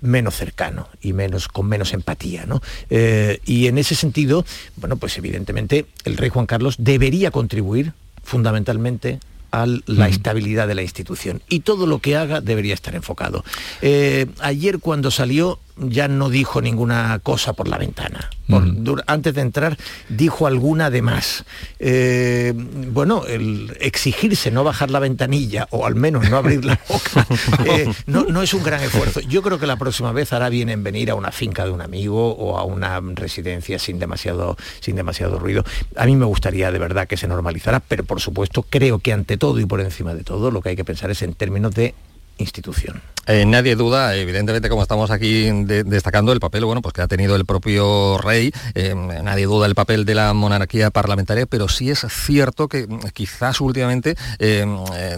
[0.01, 2.45] menos cercano y menos con menos empatía.
[2.45, 2.61] ¿no?
[2.89, 4.45] Eh, y en ese sentido,
[4.75, 7.93] bueno, pues evidentemente el rey Juan Carlos debería contribuir
[8.23, 9.19] fundamentalmente
[9.51, 13.43] a la estabilidad de la institución y todo lo que haga debería estar enfocado.
[13.81, 18.29] Eh, ayer cuando salió ya no dijo ninguna cosa por la ventana.
[18.49, 19.77] Por- antes de entrar
[20.09, 21.45] dijo alguna de más.
[21.79, 27.25] Eh, bueno, el exigirse no bajar la ventanilla o al menos no abrir la boca
[27.65, 29.21] eh, no, no es un gran esfuerzo.
[29.21, 31.81] Yo creo que la próxima vez hará bien en venir a una finca de un
[31.81, 35.63] amigo o a una residencia sin demasiado, sin demasiado ruido.
[35.95, 39.37] A mí me gustaría de verdad que se normalizara, pero por supuesto creo que ante
[39.37, 41.93] todo y por encima de todo lo que hay que pensar es en términos de
[42.41, 43.01] institución.
[43.27, 47.07] Eh, nadie duda, evidentemente, como estamos aquí de- destacando el papel, bueno, pues que ha
[47.07, 51.91] tenido el propio rey, eh, nadie duda el papel de la monarquía parlamentaria, pero sí
[51.91, 54.65] es cierto que mm, quizás últimamente eh,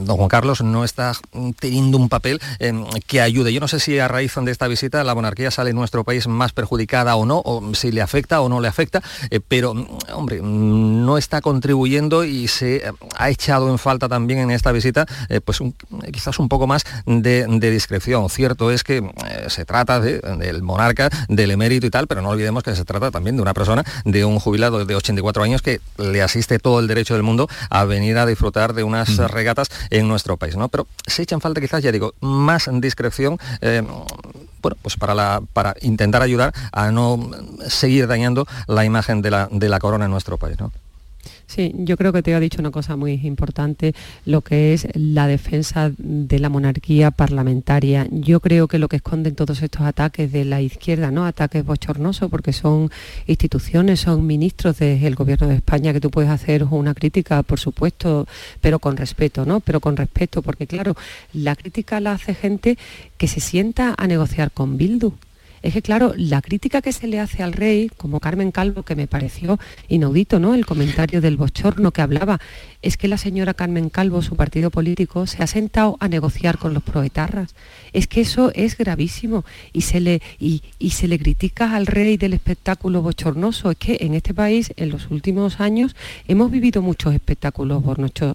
[0.02, 1.14] don Juan Carlos no está
[1.60, 2.42] teniendo un papel
[3.08, 3.54] que ayude.
[3.54, 6.28] Yo no sé si a raíz de esta visita la monarquía sale en nuestro país
[6.28, 9.02] más perjudicada o no, o si le afecta o no le afecta,
[9.48, 12.84] pero, mm, hombre, mm, no está contribuyendo y se
[13.18, 15.06] ha echado en falta también en esta visita,
[15.46, 15.60] pues
[16.12, 16.84] quizás un poco más
[17.22, 18.30] de discreción.
[18.30, 22.30] Cierto es que eh, se trata de- del monarca, del emérito y tal, pero no
[22.30, 25.82] olvidemos que se trata también de una persona, de un jubilado de 84 años que
[25.98, 29.68] le asiste todo el derecho del mundo a venir a disfrutar de unas eh, regatas
[29.90, 30.70] en nuestro país, ¿no?
[30.70, 33.38] Pero se echan falta quizás, ya digo, más discreción.
[33.62, 33.84] eh,
[34.62, 37.20] bueno, pues para, la, para intentar ayudar a no
[37.68, 40.72] seguir dañando la imagen de la, de la corona en nuestro país, ¿no?
[41.54, 43.94] Sí, yo creo que te ha dicho una cosa muy importante,
[44.26, 48.08] lo que es la defensa de la monarquía parlamentaria.
[48.10, 51.28] Yo creo que lo que esconden todos estos ataques de la izquierda, ¿no?
[51.28, 52.90] Ataques bochornosos, porque son
[53.28, 58.28] instituciones, son ministros del gobierno de España que tú puedes hacer una crítica, por supuesto,
[58.60, 59.60] pero con respeto, ¿no?
[59.60, 60.96] Pero con respeto, porque claro,
[61.34, 62.80] la crítica la hace gente
[63.20, 65.14] que se sienta a negociar con Bildu.
[65.64, 68.98] Es que, claro, la crítica que se le hace al rey, como Carmen Calvo, que
[68.98, 69.58] me pareció
[69.88, 70.56] inaudito, ¿no?
[70.56, 72.42] El comentario del bochorno que hablaba,
[72.82, 76.74] es que la señora Carmen Calvo, su partido político, se ha sentado a negociar con
[76.74, 77.56] los proetarras.
[77.94, 82.34] Es que eso es gravísimo y se le, y, se le critica al rey del
[82.34, 83.72] espectáculo bochornoso.
[83.72, 85.96] Es que en este país, en los últimos años,
[86.28, 87.82] hemos vivido muchos espectáculos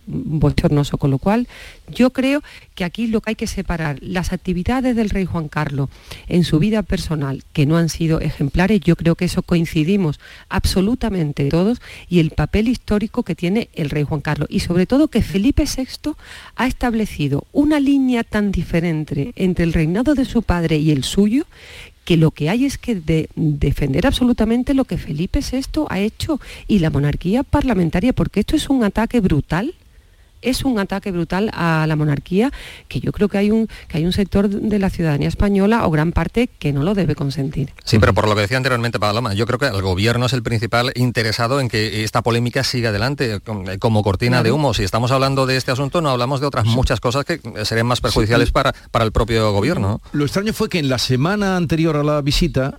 [0.06, 1.46] bochornosos, con lo cual
[1.92, 2.42] yo creo
[2.78, 5.88] que aquí lo que hay que separar, las actividades del rey Juan Carlos
[6.28, 11.48] en su vida personal, que no han sido ejemplares, yo creo que eso coincidimos absolutamente
[11.48, 14.46] todos, y el papel histórico que tiene el rey Juan Carlos.
[14.48, 16.12] Y sobre todo que Felipe VI
[16.54, 21.46] ha establecido una línea tan diferente entre el reinado de su padre y el suyo,
[22.04, 26.40] que lo que hay es que de- defender absolutamente lo que Felipe VI ha hecho
[26.68, 29.74] y la monarquía parlamentaria, porque esto es un ataque brutal
[30.42, 32.52] es un ataque brutal a la monarquía
[32.88, 35.90] que yo creo que hay un que hay un sector de la ciudadanía española o
[35.90, 37.72] gran parte que no lo debe consentir.
[37.84, 40.42] Sí, pero por lo que decía anteriormente Paloma, yo creo que el gobierno es el
[40.42, 44.74] principal interesado en que esta polémica siga adelante com- como cortina de humo.
[44.74, 48.00] Si estamos hablando de este asunto, no hablamos de otras muchas cosas que serían más
[48.00, 50.00] perjudiciales para, para el propio gobierno.
[50.12, 52.78] Lo extraño fue que en la semana anterior a la visita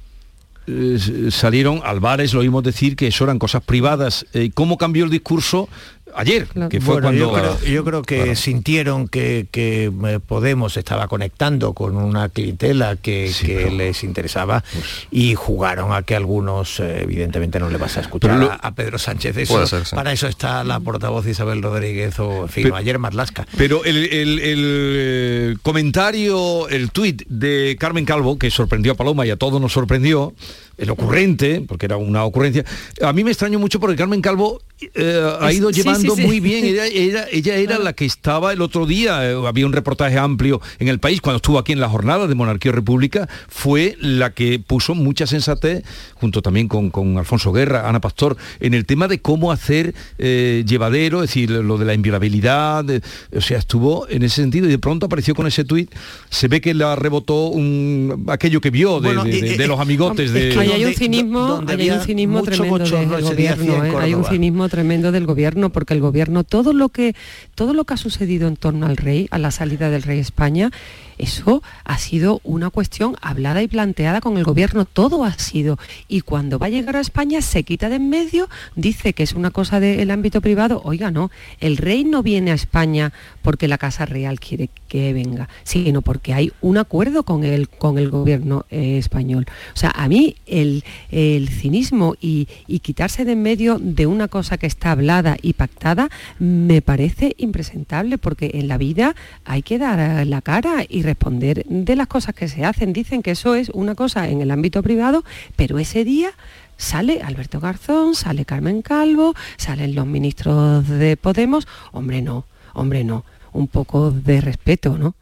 [0.67, 4.25] eh, salieron Álvarez, lo oímos decir que eso eran cosas privadas.
[4.33, 5.67] Eh, ¿Cómo cambió el discurso
[6.15, 6.47] ayer?
[6.69, 11.07] Que fue Bueno, yo cuando creo, yo creo que sintieron que, que, eh, Podemos estaba
[11.07, 17.01] conectando con una clientela que, que les interesaba Pues y jugaron a que algunos, eh,
[17.03, 19.35] evidentemente no le vas a escuchar lo- a, Pedro Sánchez.
[19.37, 19.95] Eso, Puede ser, sí.
[19.95, 23.45] Para eso está la portavoz Isabel Rodríguez o, en fin, Pero- ayer Marlasca.
[23.57, 24.59] Pero el, el- el,
[24.97, 29.73] eh, comentario, el tuit de Carmen Calvo, que sorprendió a Paloma y a todos nos
[29.73, 30.33] sorprendió,
[30.79, 32.63] el ocurrente, porque era una ocurrencia,
[33.01, 34.61] a mí me extrañó mucho porque Carmen Calvo
[34.95, 36.27] eh, ha ido sí, llevando trabajando Sí, sí.
[36.27, 36.63] muy bien.
[36.65, 40.61] Ella, ella- ella era la que estaba el otro día, eh, había un reportaje amplio
[40.79, 44.31] en el país, cuando estuvo aquí en la jornada de Monarquía y República, fue la
[44.33, 45.83] que puso mucha sensatez,
[46.15, 50.63] junto también con, con Alfonso Guerra, Ana Pastor, en el tema de cómo hacer eh,
[50.65, 53.01] llevadero, es decir, lo de la inviolabilidad, de-
[53.35, 55.91] o sea, estuvo en ese sentido y de pronto apareció con ese tuit,
[56.29, 59.79] se ve que la rebotó un, aquello que vio de, Bueno, de- eh, eh, los
[59.79, 60.49] amigotes de...
[60.73, 63.85] Ahí hay un donde- cinismo, donde hay un cinismo tremendo del gobierno.
[63.85, 63.93] ¿eh?
[63.99, 67.15] Hay un cinismo tremendo del gobierno porque el gobierno todo lo que
[67.55, 70.71] todo lo que ha sucedido en torno al rey, a la salida del rey España,
[71.19, 75.77] eso ha sido una cuestión hablada y planteada con el gobierno, todo ha sido.
[76.07, 79.33] Y cuando va a llegar a España se quita de en medio, dice que es
[79.33, 80.81] una cosa del ámbito privado.
[80.83, 83.11] Oiga, no, el rey no viene a España
[83.41, 87.97] porque la Casa Real quiere que venga, sino porque hay un acuerdo con el, con
[87.97, 89.45] el gobierno eh, español.
[89.73, 94.27] O sea, a mí el, el cinismo y, y quitarse de en medio de una
[94.27, 96.09] cosa que está hablada y pactada
[96.39, 99.15] me parece impresentable porque en la vida
[99.45, 102.93] hay que dar la cara y responder de las cosas que se hacen.
[102.93, 105.23] Dicen que eso es una cosa en el ámbito privado,
[105.55, 106.31] pero ese día
[106.77, 111.67] sale Alberto Garzón, sale Carmen Calvo, salen los ministros de Podemos.
[111.91, 113.23] Hombre, no, hombre, no.
[113.51, 115.15] Un poco de respeto, ¿no?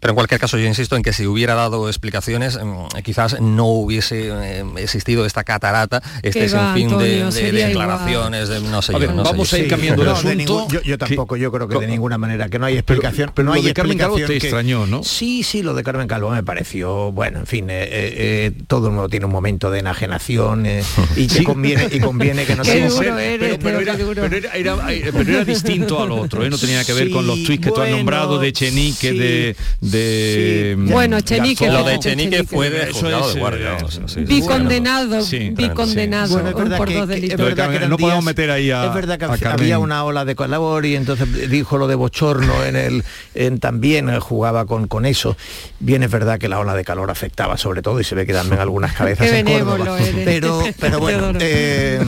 [0.00, 3.66] Pero en cualquier caso yo insisto en que si hubiera dado explicaciones mm, quizás no
[3.66, 8.94] hubiese eh, existido esta catarata, este sinfín de- Antonio, de, declaraciones, de no sé A
[8.94, 9.56] yo, ver, no sé vamos yo.
[9.56, 10.36] a ir cambiando de No, de asunto.
[10.36, 13.30] ningún- yo, yo tampoco, yo creo que de ninguna manera, que no hay explicación.
[13.34, 15.04] Pero, no lo hay de Carmen Calvo te explicación que- extrañó, ¿no?
[15.04, 18.86] Sí, sí, lo de Carmen Calvo me pareció, bueno, en fin, eh, eh, eh, todo
[18.88, 20.82] el mundo tiene un momento de enajenación eh,
[21.16, 21.44] y que Sí.
[21.44, 26.50] conviene, y conviene que no eres, pero, era, distinto al otro, ¿eh?
[26.50, 29.18] no tenía que ver con los Sí, tweets que tú has nombrado de Chenique, sí,
[29.18, 29.56] de,
[29.90, 30.92] de sí.
[30.92, 33.70] Bueno, Echenique Lo de Echenique fue de juzgado es, de guardia.
[33.72, 35.20] eh, vamos, sí, sí, Bicondenado,
[35.56, 37.40] bicondenado Bueno, es verdad por que- dos que- delitos.
[37.40, 39.76] es verdad que no podemos días- meter ahí a- es verdad que había Carmen.
[39.76, 44.18] una ola de colabor y entonces dijo lo de bochorno en el en también eh,
[44.20, 45.36] jugaba con, con eso
[45.80, 48.32] bien es verdad que la ola de calor afectaba sobre todo y se ve que
[48.32, 49.98] también algunas cabezas Qué en Córdoba.
[50.24, 52.00] pero pero bueno eh,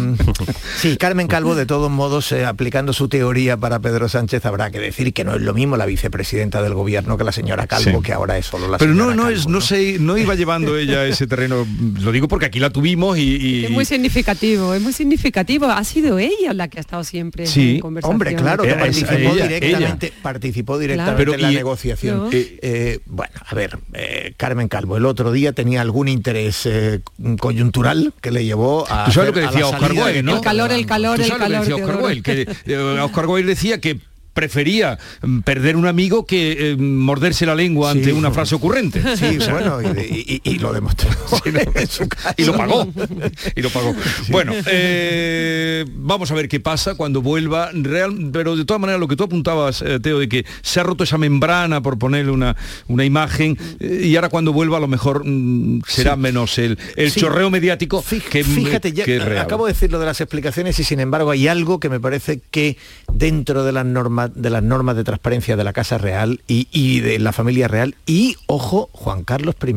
[0.77, 4.79] sí Carmen Calvo de todos modos eh, aplicando su teoría para Pedro Sánchez habrá que
[4.79, 8.05] decir que no es lo mismo la vicepresidenta del gobierno que la señora Calvo Sí.
[8.07, 10.77] que ahora es solo la Pero no, no Calvo, es, no sé, no iba llevando
[10.77, 11.67] ella ese terreno.
[12.01, 15.67] Lo digo porque aquí la tuvimos y, y- Es muy significativo, es muy significativo.
[15.67, 17.77] Ha sido ella la que ha estado siempre Sí.
[17.77, 18.15] en conversación.
[18.15, 22.19] Hombre, claro, que Ella, participó ella, directamente, participó directamente Pero en la y- negociación.
[22.19, 22.31] No.
[22.33, 27.01] Eh, eh, bueno, a ver, eh, Carmen Calvo el otro día tenía algún interés eh,
[27.39, 29.05] coyuntural que le llevó a.
[29.07, 30.35] Tú sabes lo hacer- que a decía Oscar Wilde, de ¿no?
[30.37, 31.67] El calor, el calor, ¿Tú el sabes lo que calor.
[31.69, 32.03] decía Oscar.
[32.05, 32.23] Wilde?
[32.65, 33.99] Que eh, Oscar Wilde decía que
[34.35, 37.99] prefería mm, perder un amigo que eh, morderse la lengua Sí.
[37.99, 39.03] ante una frase ocurrente.
[39.17, 41.09] Sí, bueno, y, y- y lo demostró
[42.37, 42.87] y lo pagó.
[43.55, 43.95] Y lo pagó.
[44.29, 47.71] Bueno eh, vamos a ver qué pasa cuando vuelva.
[47.73, 50.83] Real pero de todas maneras lo que tú apuntabas eh, Teo de que se ha
[50.83, 52.57] roto esa membrana por ponerle una
[52.89, 57.51] una imagen y ahora cuando vuelva a lo mejor mm, será menos el, el chorreo
[57.51, 61.31] mediático que Fíjate, ya que acabo de decir lo de las explicaciones y sin embargo
[61.31, 62.77] hay algo que me parece que
[63.13, 67.01] dentro de las normas de las normas de transparencia de la Casa Real y, y
[67.01, 69.75] de la familia real y ojo Juan Carlos I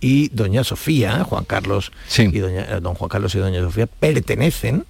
[0.00, 4.84] y doña Sofía, Juan Carlos y doña, eh, don Juan Carlos y doña Sofía pertenecen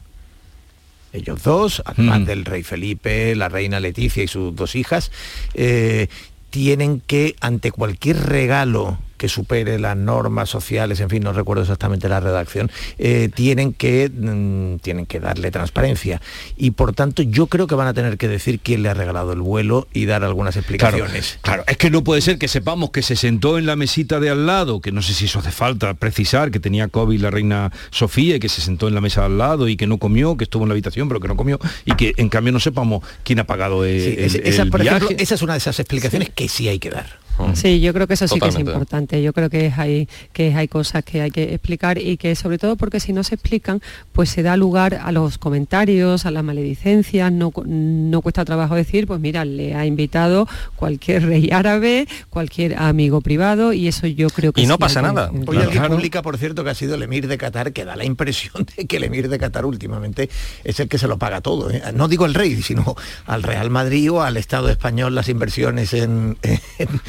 [1.13, 2.25] ellos dos, además Mm.
[2.25, 5.11] del rey Felipe, la reina Leticia y sus dos hijas,
[5.55, 6.09] eh,
[6.51, 12.09] tienen que, ante cualquier regalo que supere las normas sociales, en fin, no recuerdo exactamente
[12.09, 16.21] la redacción, eh, tienen, que, mm, tienen que darle transparencia.
[16.57, 19.33] Y por tanto yo creo que van a tener que decir quién le ha regalado
[19.33, 21.39] el vuelo y dar algunas explicaciones.
[21.43, 24.31] claro, es que no puede ser que sepamos que se sentó en la mesita de
[24.31, 27.73] al lado, que no sé si eso hace falta precisar, que tenía COVID la reina
[27.91, 30.45] Sofía y que se sentó en la mesa al lado y que no comió, que
[30.45, 33.39] estuvo en la habitación pero que no comió y que en cambio no sepamos quién
[33.39, 35.17] ha pagado Sí, el, esa, esa, ejemplo, viaje.
[35.19, 37.19] esa es una de esas explicaciones que sí hay que dar.
[37.55, 39.23] Sí, yo creo que eso sí que es importante.
[39.23, 42.77] Yo creo que hay, que hay cosas que hay que explicar y que sobre todo
[42.77, 43.81] porque si no se explican,
[44.13, 49.07] pues se da lugar a los comentarios, a las maledicencias, no, no cuesta trabajo decir,
[49.07, 54.53] pues mira, le ha invitado cualquier rey árabe, cualquier amigo privado y eso yo creo
[54.53, 55.31] que Y no sí pasa que- nada.
[55.47, 58.05] Hoy alguien publica, por cierto, que ha sido el emir de Qatar, que da la
[58.05, 60.31] impresión de que el emir de Qatar últimamente
[60.65, 61.71] es el que se lo paga todo.
[61.71, 61.83] ¿eh?
[61.95, 66.37] No digo el rey, sino al Real Madrid o al Estado español las inversiones en...
[66.43, 67.01] en-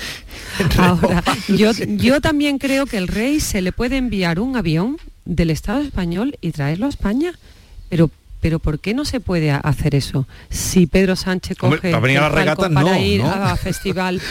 [0.78, 5.50] Ahora, yo, yo también creo que el rey se le puede enviar un avión del
[5.50, 7.34] Estado español y traerlo a España,
[7.90, 8.10] pero
[8.48, 10.26] pero ¿por qué no se puede hacer eso?
[10.50, 13.30] Si Pedro Sánchez Hombre, coge para venir a palco regatas, para no, ir ¿no?
[13.30, 14.22] a festival,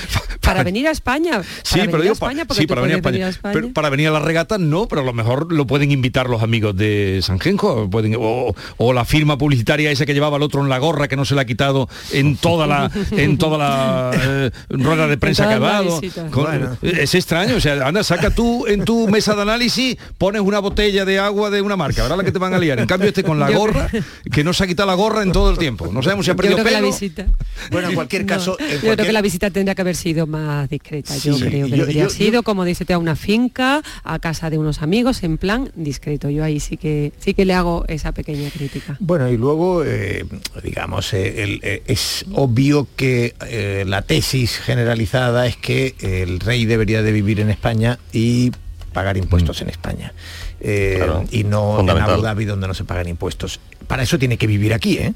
[0.41, 2.97] para venir a España, Sí, para pero venir a digo, España, sí, para venir a
[2.97, 3.13] España.
[3.13, 3.53] venir a España.
[3.53, 6.43] Pero para venir a las regatas no, pero a lo mejor lo pueden invitar los
[6.43, 10.71] amigos de Sanjenjo, pueden, o, o la firma publicitaria esa que llevaba el otro en
[10.71, 14.51] la gorra que no se la ha quitado en toda la en toda la eh,
[14.71, 16.01] rueda de prensa que ha dado.
[16.01, 16.31] visitas.
[16.31, 16.79] Con- Bueno.
[16.81, 21.05] Es extraño, o sea, anda, saca tú en tu mesa de análisis, pones una botella
[21.05, 22.17] de agua de una marca, ¿verdad?
[22.19, 22.79] La que te van a liar.
[22.79, 23.89] En cambio este con la Yo gorra,
[24.31, 25.91] que no se ha quitado la gorra en todo el tiempo.
[25.93, 26.93] No sabemos si ha Yo perdido creo que la pelo.
[26.93, 27.27] visita.
[27.71, 30.27] Bueno, en cualquier No, caso, en yo creo que la visita tendría que haber sido
[30.27, 31.17] más discreta.
[31.19, 34.19] yo Sí, creo que yo- debería yo- haber sido, como dice, a una finca, a
[34.19, 36.31] casa de unos amigos, en plan discreto.
[36.31, 38.97] Yo ahí sí que sí que le hago esa pequeña crítica.
[39.01, 40.25] Bueno, y luego, eh,
[40.63, 46.65] digamos, eh, el- eh, es obvio que eh, la tesis generalizada es que el rey
[46.65, 48.53] debería de vivir en España y
[48.97, 50.15] pagar impuestos en España.
[50.59, 52.15] Eh, Claro, y no en.
[52.15, 53.61] Abu Dhabi donde no se pagan impuestos.
[53.87, 55.13] Para eso tiene que vivir aquí, ¿eh?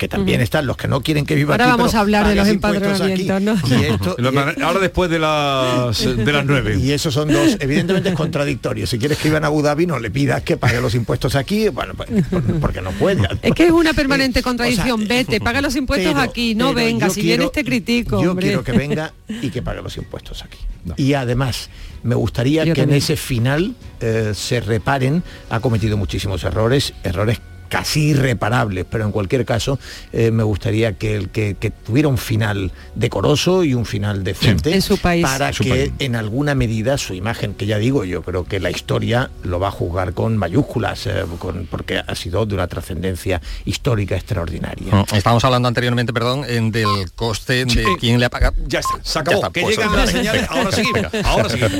[0.00, 2.34] Que también están los que no quieren que viva Ahora aquí, vamos a hablar de
[2.34, 3.28] los impuestos aquí.
[3.28, 3.76] empadronamientos, ¿no?
[3.78, 6.78] Y esto- y- Ahora después de las de las nueve.
[6.80, 8.86] y esos son dos, evidentemente es contradictorio.
[8.86, 11.68] Si quieres que vivan a Abu Dhabi, no le pidas que pague los impuestos aquí,
[11.68, 13.20] bueno, pues, por- porque no puede.
[13.42, 15.02] Es que es una permanente contradicción.
[15.02, 17.10] o sea, Vete, paga los impuestos pero- aquí, no venga.
[17.10, 18.22] Si quiero- vienes te critico.
[18.22, 18.46] Yo hombre.
[18.46, 20.58] quiero que venga y que pague los impuestos aquí.
[20.96, 21.68] Y además,
[22.02, 25.22] me gustaría Yo que en ese final eh, se reparen.
[25.50, 27.38] Ha cometido muchísimos errores, errores
[27.70, 29.78] casi irreparables, pero en cualquier caso
[30.12, 34.74] eh, me gustaría que, el, que, que tuviera un final decoroso y un final decente
[34.74, 35.24] En su país.
[35.24, 35.92] para En su que país.
[36.00, 39.68] en alguna medida su imagen, que ya digo, yo creo que la historia lo va
[39.68, 44.92] a juzgar con mayúsculas, eh, con- porque ha sido de una trascendencia histórica extraordinaria.
[44.92, 48.56] Mm, Estábamos hablando anteriormente, perdón, en del coste de quién le ha pagado.
[48.66, 49.40] Ya está, se acabó.
[49.42, 50.46] Ya está, que pues, llegan las señales.
[50.50, 51.06] Ahora seguimos.
[51.24, 51.68] Ahora seguimos.